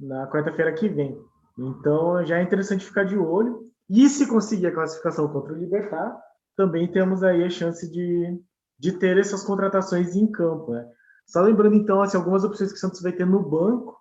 na 0.01 0.29
quarta-feira 0.29 0.73
que 0.73 0.89
vem. 0.89 1.17
Então 1.57 2.25
já 2.25 2.39
é 2.39 2.43
interessante 2.43 2.85
ficar 2.85 3.05
de 3.05 3.17
olho. 3.17 3.71
E 3.89 4.09
se 4.09 4.27
conseguir 4.27 4.69
a 4.69 4.75
classificação 4.75 5.29
contra 5.29 5.53
o 5.53 5.57
Libertar, 5.57 6.19
também 6.57 6.91
temos 6.91 7.23
aí 7.23 7.45
a 7.45 7.51
chance 7.51 7.91
de, 7.91 8.41
de 8.83 8.91
ter 8.91 9.17
essas 9.17 9.45
contratações 9.45 10.17
em 10.17 10.27
campo. 10.27 10.73
Né? 10.73 10.85
Só 11.25 11.41
lembrando, 11.41 11.77
então, 11.77 12.03
assim, 12.03 12.17
algumas 12.17 12.43
opções 12.43 12.73
que 12.73 12.77
o 12.77 12.81
Santos 12.81 13.01
vai 13.01 13.13
ter 13.13 13.25
no 13.25 13.41
banco. 13.41 13.97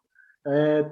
É, 0.48 0.92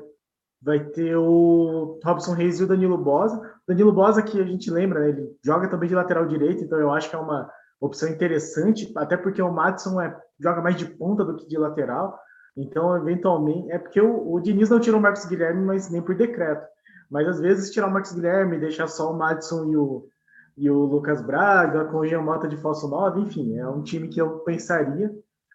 vai 0.62 0.80
ter 0.80 1.16
o 1.16 2.00
Robson 2.06 2.34
Reis 2.34 2.60
e 2.60 2.64
o 2.64 2.68
Danilo 2.68 3.00
Bosa. 3.00 3.42
Danilo 3.68 3.92
Bosa, 3.92 4.22
que 4.22 4.40
a 4.40 4.46
gente 4.46 4.70
lembra, 4.70 5.00
né, 5.00 5.10
ele 5.10 5.36
joga 5.44 5.68
também 5.68 5.90
de 5.90 5.96
lateral 5.96 6.28
direito, 6.28 6.64
então 6.64 6.78
eu 6.78 6.92
acho 6.92 7.10
que 7.10 7.16
é 7.16 7.20
uma 7.20 7.50
opção 7.82 8.10
interessante, 8.10 8.92
até 8.96 9.18
porque 9.18 9.42
o 9.42 9.52
Matson 9.52 10.00
é, 10.00 10.16
joga 10.40 10.62
mais 10.62 10.76
de 10.76 10.86
ponta 10.86 11.26
do 11.26 11.36
que 11.36 11.48
de 11.48 11.58
lateral. 11.58 12.16
Então, 12.56 12.96
eventualmente, 12.96 13.72
é 13.72 13.80
porque 13.80 14.00
o, 14.00 14.34
o 14.34 14.40
Diniz 14.40 14.70
não 14.70 14.80
tirou 14.80 15.00
o 15.00 15.02
Marcos 15.02 15.26
Guilherme, 15.26 15.66
mas 15.66 15.90
nem 15.90 16.02
por 16.02 16.14
decreto. 16.14 16.64
Mas 17.10 17.28
às 17.28 17.40
vezes 17.40 17.72
tirar 17.72 17.88
o 17.88 17.92
Marcos 17.92 18.12
Guilherme, 18.12 18.60
deixar 18.60 18.88
só 18.88 19.12
o 19.12 19.18
Madison 19.18 19.66
e 19.72 19.76
o, 19.76 20.06
e 20.60 20.70
o 20.70 20.84
Lucas 20.84 21.22
Braga, 21.22 21.86
com 21.86 22.00
o 22.00 22.06
Jean 22.06 22.22
Mota 22.22 22.46
de 22.46 22.58
falso 22.58 22.90
9, 22.90 23.22
enfim, 23.22 23.58
é 23.58 23.66
um 23.66 23.82
time 23.82 24.10
que 24.10 24.20
eu 24.20 24.40
pensaria, 24.40 25.10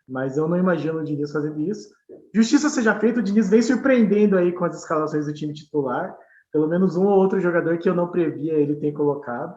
mas 0.09 0.39
eu 0.39 0.49
não 0.49 0.57
imagino 0.57 0.99
o 0.99 1.05
Diniz 1.05 1.31
fazendo 1.31 1.61
isso. 1.61 1.91
Justiça 2.35 2.71
seja 2.71 2.99
feita, 2.99 3.21
o 3.21 3.23
Diniz 3.23 3.51
vem 3.51 3.61
surpreendendo 3.61 4.39
aí 4.39 4.51
com 4.53 4.65
as 4.65 4.79
escalações 4.79 5.27
do 5.27 5.35
time 5.35 5.53
titular, 5.53 6.17
pelo 6.51 6.67
menos 6.69 6.97
um 6.97 7.05
ou 7.05 7.19
outro 7.19 7.39
jogador 7.39 7.77
que 7.77 7.89
eu 7.89 7.95
não 7.95 8.11
previa 8.11 8.55
ele 8.55 8.77
ter 8.77 8.93
colocado, 8.93 9.55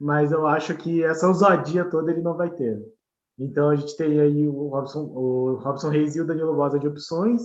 mas 0.00 0.32
eu 0.32 0.44
acho 0.44 0.76
que 0.76 1.04
essa 1.04 1.28
ousadia 1.28 1.84
toda 1.84 2.10
ele 2.10 2.22
não 2.22 2.36
vai 2.36 2.50
ter. 2.50 2.82
Então 3.38 3.70
a 3.70 3.76
gente 3.76 3.96
tem 3.96 4.18
aí 4.18 4.48
o 4.48 4.68
Robson, 4.68 5.04
o 5.04 5.60
Robson 5.62 5.90
Reis 5.90 6.16
e 6.16 6.20
o 6.20 6.26
Danilo 6.26 6.56
Bosa 6.56 6.80
de 6.80 6.88
opções, 6.88 7.42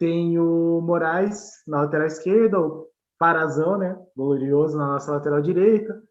tem 0.00 0.36
o 0.36 0.80
Moraes 0.80 1.48
na 1.64 1.82
lateral 1.82 2.08
esquerda, 2.08 2.58
o 2.58 2.88
Parazão, 3.20 3.78
né, 3.78 3.96
glorioso 4.16 4.76
na 4.76 4.88
nossa 4.88 5.12
lateral 5.12 5.40
direita, 5.40 6.02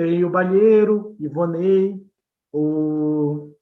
tem 0.00 0.24
o 0.24 0.30
Balheiro, 0.30 1.14
Ivonei, 1.20 2.02
o 2.50 3.52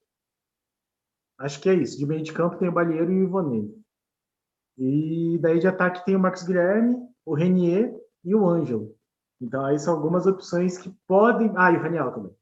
acho 1.37 1.61
que 1.61 1.69
é 1.69 1.75
isso, 1.75 1.99
de 1.99 2.07
meio 2.07 2.23
de 2.23 2.33
campo 2.33 2.57
tem 2.59 2.69
o 2.69 2.73
Balheiro 2.73 3.11
e 3.11 3.23
o 3.23 3.25
Ivonei. 3.25 3.75
E 4.77 5.39
daí 5.41 5.59
de 5.59 5.67
ataque 5.67 6.05
tem 6.05 6.15
o 6.15 6.21
Marcos 6.21 6.45
Guilherme, 6.45 6.97
o 7.27 7.35
Renier 7.35 7.93
e 8.25 8.37
o 8.37 8.49
Ângelo. 8.49 8.95
Então 9.41 9.65
aí 9.65 9.81
são 9.81 9.95
algumas 9.95 10.27
opções 10.27 10.79
que 10.79 10.95
podem, 11.09 11.53
ah, 11.57 11.73
e 11.73 11.77
o 11.77 11.83
Raniel 11.83 12.13
também 12.13 12.33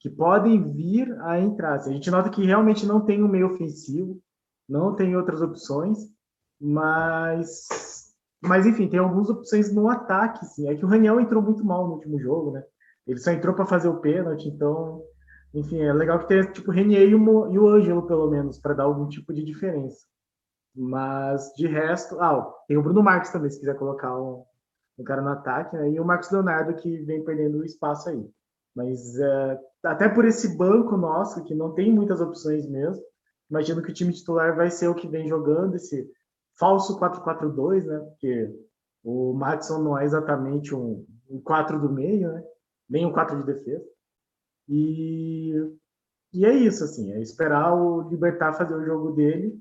que 0.00 0.08
podem 0.08 0.72
vir 0.72 1.10
a 1.22 1.38
entrar. 1.40 1.74
A 1.74 1.90
gente 1.90 2.10
nota 2.10 2.28
que 2.28 2.44
realmente 2.44 2.84
não 2.84 3.00
tem 3.00 3.22
um 3.22 3.28
meio 3.28 3.46
ofensivo, 3.46 4.22
não 4.68 4.94
tem 4.94 5.16
outras 5.16 5.40
opções, 5.40 5.98
mas, 6.60 8.14
mas 8.42 8.66
enfim, 8.66 8.86
tem 8.86 9.00
algumas 9.00 9.30
opções 9.30 9.72
no 9.72 9.88
ataque. 9.88 10.44
Sim. 10.44 10.68
É 10.68 10.74
que 10.74 10.84
o 10.84 10.88
Raniel 10.88 11.20
entrou 11.20 11.42
muito 11.42 11.64
mal 11.64 11.86
no 11.86 11.94
último 11.94 12.18
jogo, 12.18 12.50
né? 12.50 12.62
Ele 13.06 13.18
só 13.18 13.30
entrou 13.30 13.54
para 13.54 13.66
fazer 13.66 13.88
o 13.88 14.00
pênalti, 14.00 14.48
então, 14.48 15.02
enfim, 15.52 15.80
é 15.80 15.92
legal 15.92 16.18
que 16.18 16.28
tenha 16.28 16.50
tipo 16.50 16.70
Renier 16.70 17.08
e 17.08 17.14
o, 17.14 17.52
e 17.52 17.58
o 17.58 17.68
Ângelo, 17.68 18.06
pelo 18.06 18.30
menos, 18.30 18.58
para 18.58 18.74
dar 18.74 18.84
algum 18.84 19.08
tipo 19.08 19.32
de 19.32 19.44
diferença. 19.44 20.06
Mas 20.74 21.52
de 21.54 21.66
resto, 21.66 22.18
ah, 22.20 22.52
tem 22.66 22.76
o 22.76 22.82
Bruno 22.82 23.02
Marques 23.02 23.30
também, 23.30 23.50
se 23.50 23.60
quiser 23.60 23.76
colocar 23.76 24.18
um, 24.18 24.44
um 24.98 25.04
cara 25.04 25.22
no 25.22 25.28
ataque, 25.28 25.76
né? 25.76 25.90
e 25.90 26.00
o 26.00 26.04
Marcos 26.04 26.30
Leonardo 26.30 26.74
que 26.74 26.98
vem 27.04 27.24
perdendo 27.24 27.64
espaço 27.64 28.08
aí. 28.08 28.28
Mas 28.74 29.18
é, 29.18 29.60
até 29.84 30.08
por 30.08 30.24
esse 30.24 30.56
banco 30.56 30.96
nosso, 30.96 31.44
que 31.44 31.54
não 31.54 31.72
tem 31.74 31.92
muitas 31.92 32.20
opções 32.20 32.68
mesmo, 32.68 33.02
imagino 33.48 33.82
que 33.82 33.90
o 33.90 33.94
time 33.94 34.12
titular 34.12 34.56
vai 34.56 34.70
ser 34.70 34.88
o 34.88 34.94
que 34.94 35.06
vem 35.06 35.28
jogando, 35.28 35.76
esse 35.76 36.10
falso 36.58 36.98
4-4-2, 36.98 37.84
né? 37.84 37.98
Porque 37.98 38.52
o 39.04 39.32
Matson 39.32 39.78
não 39.78 39.98
é 39.98 40.04
exatamente 40.04 40.74
um, 40.74 41.04
um 41.30 41.40
4 41.40 41.78
do 41.80 41.92
meio, 41.92 42.32
né? 42.32 42.42
Nem 42.88 43.06
um 43.06 43.12
4 43.12 43.38
de 43.38 43.46
defesa. 43.46 43.84
E, 44.68 45.52
e 46.32 46.44
é 46.44 46.52
isso, 46.52 46.84
assim, 46.84 47.12
é 47.12 47.20
esperar 47.20 47.74
o 47.74 48.08
Libertar 48.08 48.54
fazer 48.54 48.74
o 48.74 48.84
jogo 48.84 49.12
dele 49.12 49.58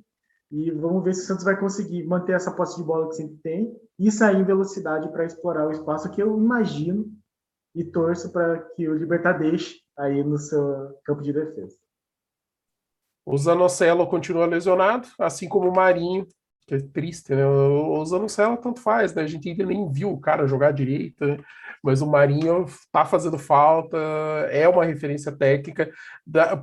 e 0.51 0.69
vamos 0.69 1.03
ver 1.03 1.15
se 1.15 1.23
o 1.23 1.25
Santos 1.25 1.43
vai 1.43 1.59
conseguir 1.59 2.03
manter 2.03 2.33
essa 2.33 2.55
posse 2.55 2.77
de 2.77 2.83
bola 2.83 3.09
que 3.09 3.15
sempre 3.15 3.37
tem 3.37 3.75
e 3.97 4.11
sair 4.11 4.37
em 4.37 4.45
velocidade 4.45 5.11
para 5.11 5.25
explorar 5.25 5.67
o 5.67 5.71
espaço 5.71 6.11
que 6.11 6.21
eu 6.21 6.37
imagino 6.37 7.11
e 7.75 7.83
torço 7.83 8.31
para 8.31 8.59
que 8.59 8.87
o 8.87 8.95
Libertar 8.95 9.39
deixe 9.39 9.81
aí 9.97 10.23
no 10.23 10.37
seu 10.37 10.95
campo 11.03 11.23
de 11.23 11.33
defesa. 11.33 11.75
O 13.25 13.35
Zanocelo 13.35 14.07
continua 14.07 14.45
lesionado, 14.45 15.07
assim 15.17 15.49
como 15.49 15.69
o 15.69 15.75
Marinho, 15.75 16.27
que 16.65 16.75
é 16.75 16.79
triste, 16.79 17.35
né? 17.35 17.45
O 17.45 18.03
Zanocelo 18.05 18.57
tanto 18.57 18.79
faz, 18.79 19.13
né? 19.13 19.23
A 19.23 19.27
gente 19.27 19.49
ainda 19.49 19.65
nem 19.65 19.89
viu 19.91 20.11
o 20.11 20.19
cara 20.19 20.47
jogar 20.47 20.71
direito, 20.71 21.25
né? 21.25 21.37
mas 21.83 22.01
o 22.01 22.07
Marinho 22.09 22.65
tá 22.93 23.03
fazendo 23.03 23.37
falta, 23.37 23.97
é 24.49 24.67
uma 24.69 24.85
referência 24.85 25.33
técnica. 25.33 25.91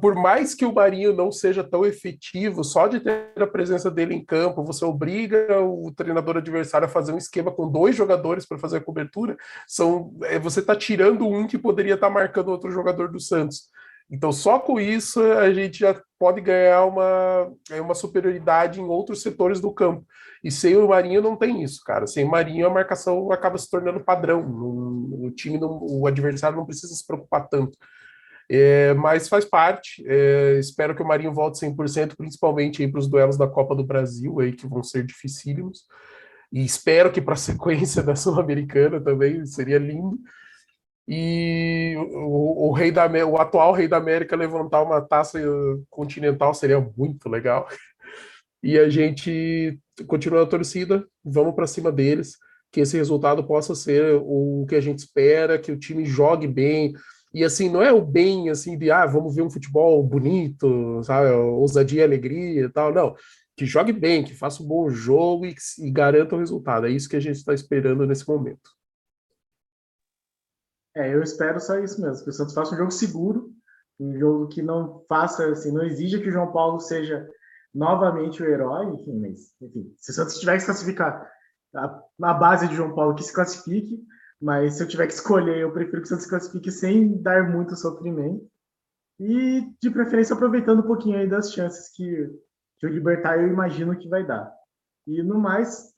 Por 0.00 0.14
mais 0.14 0.54
que 0.54 0.64
o 0.64 0.72
Marinho 0.72 1.14
não 1.14 1.30
seja 1.30 1.62
tão 1.62 1.84
efetivo, 1.84 2.64
só 2.64 2.86
de 2.86 3.00
ter 3.00 3.30
a 3.36 3.46
presença 3.46 3.90
dele 3.90 4.14
em 4.14 4.24
campo, 4.24 4.64
você 4.64 4.82
obriga 4.82 5.60
o 5.60 5.92
treinador 5.92 6.38
adversário 6.38 6.86
a 6.86 6.90
fazer 6.90 7.12
um 7.12 7.18
esquema 7.18 7.52
com 7.52 7.70
dois 7.70 7.94
jogadores 7.94 8.46
para 8.46 8.56
fazer 8.56 8.78
a 8.78 8.80
cobertura. 8.80 9.36
São, 9.68 10.16
é, 10.22 10.38
você 10.38 10.60
está 10.60 10.74
tirando 10.74 11.28
um 11.28 11.46
que 11.46 11.58
poderia 11.58 11.94
estar 11.94 12.08
tá 12.08 12.12
marcando 12.12 12.48
outro 12.48 12.70
jogador 12.70 13.12
do 13.12 13.20
Santos. 13.20 13.68
Então, 14.10 14.32
só 14.32 14.58
com 14.58 14.80
isso 14.80 15.22
a 15.22 15.52
gente 15.52 15.78
já 15.78 16.00
pode 16.18 16.40
ganhar 16.40 16.84
uma, 16.84 17.52
uma 17.80 17.94
superioridade 17.94 18.80
em 18.80 18.84
outros 18.84 19.22
setores 19.22 19.60
do 19.60 19.72
campo. 19.72 20.04
E 20.42 20.50
sem 20.50 20.76
o 20.76 20.88
Marinho 20.88 21.22
não 21.22 21.36
tem 21.36 21.62
isso, 21.62 21.80
cara. 21.84 22.06
Sem 22.06 22.24
o 22.24 22.30
Marinho 22.30 22.66
a 22.66 22.70
marcação 22.70 23.30
acaba 23.30 23.56
se 23.56 23.70
tornando 23.70 24.04
padrão. 24.04 24.40
O 24.42 25.30
time, 25.30 25.58
o 25.62 26.06
adversário 26.06 26.56
não 26.56 26.66
precisa 26.66 26.94
se 26.94 27.06
preocupar 27.06 27.48
tanto. 27.48 27.78
É, 28.50 28.92
mas 28.94 29.28
faz 29.28 29.44
parte. 29.44 30.02
É, 30.06 30.58
espero 30.58 30.94
que 30.94 31.02
o 31.02 31.06
Marinho 31.06 31.32
volte 31.32 31.64
100%, 31.64 32.16
principalmente 32.16 32.86
para 32.88 32.98
os 32.98 33.06
duelos 33.06 33.38
da 33.38 33.46
Copa 33.46 33.76
do 33.76 33.84
Brasil, 33.84 34.40
aí, 34.40 34.52
que 34.52 34.66
vão 34.66 34.82
ser 34.82 35.04
dificílimos. 35.06 35.84
E 36.52 36.64
espero 36.64 37.12
que 37.12 37.20
para 37.20 37.34
a 37.34 37.36
sequência 37.38 38.02
da 38.02 38.16
Sul-Americana 38.16 39.00
também 39.00 39.46
seria 39.46 39.78
lindo 39.78 40.18
e 41.12 41.96
o, 41.96 42.68
o, 42.68 42.72
rei 42.72 42.92
da 42.92 43.04
o 43.26 43.36
atual 43.36 43.72
rei 43.72 43.88
da 43.88 43.96
América 43.96 44.36
levantar 44.36 44.80
uma 44.80 45.00
taça 45.00 45.40
continental 45.90 46.54
seria 46.54 46.80
muito 46.96 47.28
legal. 47.28 47.68
E 48.62 48.78
a 48.78 48.88
gente 48.88 49.76
continua 50.06 50.44
a 50.44 50.46
torcida, 50.46 51.04
vamos 51.24 51.56
para 51.56 51.66
cima 51.66 51.90
deles, 51.90 52.36
que 52.70 52.80
esse 52.80 52.96
resultado 52.96 53.42
possa 53.42 53.74
ser 53.74 54.20
o 54.22 54.64
que 54.68 54.76
a 54.76 54.80
gente 54.80 55.00
espera, 55.00 55.58
que 55.58 55.72
o 55.72 55.78
time 55.78 56.04
jogue 56.04 56.46
bem. 56.46 56.92
E 57.34 57.42
assim, 57.42 57.68
não 57.68 57.82
é 57.82 57.92
o 57.92 58.00
bem 58.00 58.48
assim 58.48 58.78
de 58.78 58.88
ah, 58.92 59.04
vamos 59.04 59.34
ver 59.34 59.42
um 59.42 59.50
futebol 59.50 60.00
bonito, 60.04 61.02
sabe, 61.02 61.28
ousadia 61.32 62.04
alegria 62.04 62.66
e 62.66 62.68
tal, 62.68 62.94
não. 62.94 63.16
Que 63.56 63.66
jogue 63.66 63.92
bem, 63.92 64.22
que 64.22 64.32
faça 64.32 64.62
um 64.62 64.66
bom 64.66 64.88
jogo 64.88 65.44
e, 65.44 65.56
e 65.80 65.90
garanta 65.90 66.36
o 66.36 66.38
resultado. 66.38 66.86
É 66.86 66.90
isso 66.90 67.08
que 67.08 67.16
a 67.16 67.20
gente 67.20 67.36
está 67.36 67.52
esperando 67.52 68.06
nesse 68.06 68.28
momento. 68.28 68.79
É, 70.96 71.14
eu 71.14 71.22
espero 71.22 71.60
só 71.60 71.78
isso 71.78 72.00
mesmo, 72.02 72.24
que 72.24 72.30
o 72.30 72.32
Santos 72.32 72.54
faça 72.54 72.74
um 72.74 72.78
jogo 72.78 72.90
seguro, 72.90 73.52
um 73.98 74.18
jogo 74.18 74.48
que 74.48 74.62
não 74.62 75.04
faça, 75.08 75.46
assim, 75.50 75.72
não 75.72 75.84
exija 75.84 76.20
que 76.20 76.28
o 76.28 76.32
João 76.32 76.52
Paulo 76.52 76.80
seja 76.80 77.28
novamente 77.72 78.42
o 78.42 78.46
herói, 78.46 78.86
enfim, 78.86 79.20
mas, 79.20 79.54
enfim, 79.60 79.94
se 79.96 80.10
o 80.10 80.14
Santos 80.14 80.38
tiver 80.38 80.54
que 80.54 80.60
se 80.60 80.66
classificar 80.66 81.30
a, 81.74 82.02
a 82.22 82.34
base 82.34 82.66
de 82.66 82.74
João 82.74 82.94
Paulo, 82.94 83.14
que 83.14 83.22
se 83.22 83.32
classifique, 83.32 84.02
mas 84.40 84.74
se 84.74 84.82
eu 84.82 84.88
tiver 84.88 85.06
que 85.06 85.12
escolher, 85.12 85.58
eu 85.58 85.72
prefiro 85.72 85.98
que 85.98 86.06
o 86.06 86.08
Santos 86.08 86.24
se 86.24 86.30
classifique 86.30 86.72
sem 86.72 87.20
dar 87.22 87.48
muito 87.48 87.76
sofrimento 87.76 88.44
e, 89.20 89.70
de 89.80 89.90
preferência, 89.90 90.34
aproveitando 90.34 90.80
um 90.80 90.86
pouquinho 90.86 91.18
aí 91.18 91.28
das 91.28 91.52
chances 91.52 91.92
que, 91.94 92.26
que 92.78 92.86
o 92.86 92.90
Libertar 92.90 93.38
eu 93.38 93.48
imagino 93.48 93.96
que 93.96 94.08
vai 94.08 94.26
dar. 94.26 94.50
E, 95.06 95.22
no 95.22 95.38
mais, 95.38 95.92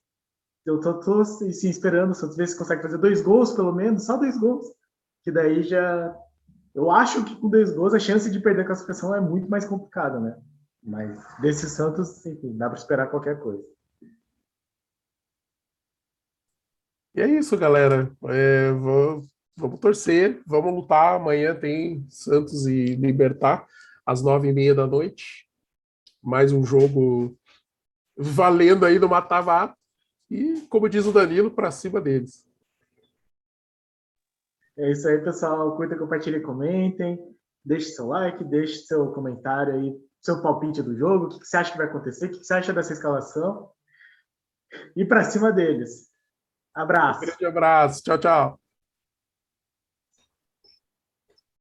eu 0.67 0.81
tô, 0.81 0.99
tô 0.99 1.21
assim, 1.21 1.71
esperando 1.71 2.11
o 2.11 2.15
Santos 2.15 2.37
ver 2.37 2.49
se 2.49 2.59
consegue 2.59 2.83
fazer 2.83 2.99
dois 2.99 3.23
gols, 3.23 3.53
pelo 3.53 3.73
menos, 3.73 4.07
só 4.07 4.17
dois 4.17 4.37
gols, 4.39 4.67
que 5.23 5.31
daí 5.31 5.63
já. 5.63 6.17
Eu 6.75 6.91
acho 6.91 7.25
que 7.25 7.37
com 7.37 7.49
dois 7.49 7.75
gols 7.75 7.95
a 7.95 7.99
chance 7.99 8.31
de 8.31 8.41
perder 8.41 8.63
a 8.63 8.67
classificação 8.67 9.15
é 9.15 9.21
muito 9.21 9.49
mais 9.51 9.65
complicada, 9.65 10.19
né? 10.19 10.39
Mas 10.83 11.23
desse 11.41 11.69
Santos, 11.69 12.25
enfim, 12.27 12.57
dá 12.57 12.69
para 12.69 12.79
esperar 12.79 13.11
qualquer 13.11 13.39
coisa. 13.39 13.63
E 17.15 17.21
é 17.21 17.27
isso, 17.27 17.57
galera. 17.59 18.11
É, 18.25 18.73
vamos 18.73 19.81
torcer, 19.81 20.43
vamos 20.47 20.75
lutar. 20.75 21.17
Amanhã 21.17 21.55
tem 21.55 22.07
Santos 22.09 22.67
e 22.67 22.97
Libertar, 22.97 23.67
às 24.05 24.23
nove 24.23 24.49
e 24.49 24.53
meia 24.53 24.75
da 24.75 24.87
noite. 24.87 25.47
Mais 26.23 26.53
um 26.53 26.65
jogo 26.65 27.39
valendo 28.17 28.87
aí 28.87 28.99
no 28.99 29.09
Matava. 29.09 29.77
E, 30.31 30.63
como 30.71 30.89
diz 30.89 31.05
o 31.05 31.13
Danilo, 31.13 31.51
para 31.51 31.71
cima 31.71 32.01
deles. 32.01 32.47
É 34.79 34.91
isso 34.91 35.07
aí, 35.09 35.19
pessoal. 35.19 35.77
Curta, 35.77 35.97
compartilhem, 35.97 36.43
comentem. 36.43 37.19
Deixe 37.65 37.91
seu 37.91 38.07
like, 38.09 38.43
deixe 38.45 38.85
seu 38.87 39.13
comentário 39.13 39.75
aí, 39.75 39.97
seu 40.21 40.43
palpite 40.43 40.83
do 40.83 40.97
jogo. 40.97 41.27
O 41.27 41.29
que 41.29 41.45
você 41.45 41.57
acha 41.57 41.73
que 41.73 41.79
vai 41.79 41.87
acontecer? 41.87 42.27
O 42.27 42.31
que 42.31 42.45
você 42.45 42.55
acha 42.55 42.73
dessa 42.73 42.93
escalação? 42.93 43.71
E 44.97 45.05
para 45.05 45.25
cima 45.25 45.53
deles. 45.53 46.11
Abraço. 46.75 47.23
Um 47.23 47.27
grande 47.27 47.47
abraço. 47.47 48.03
Tchau, 48.03 48.19
tchau. 48.19 48.62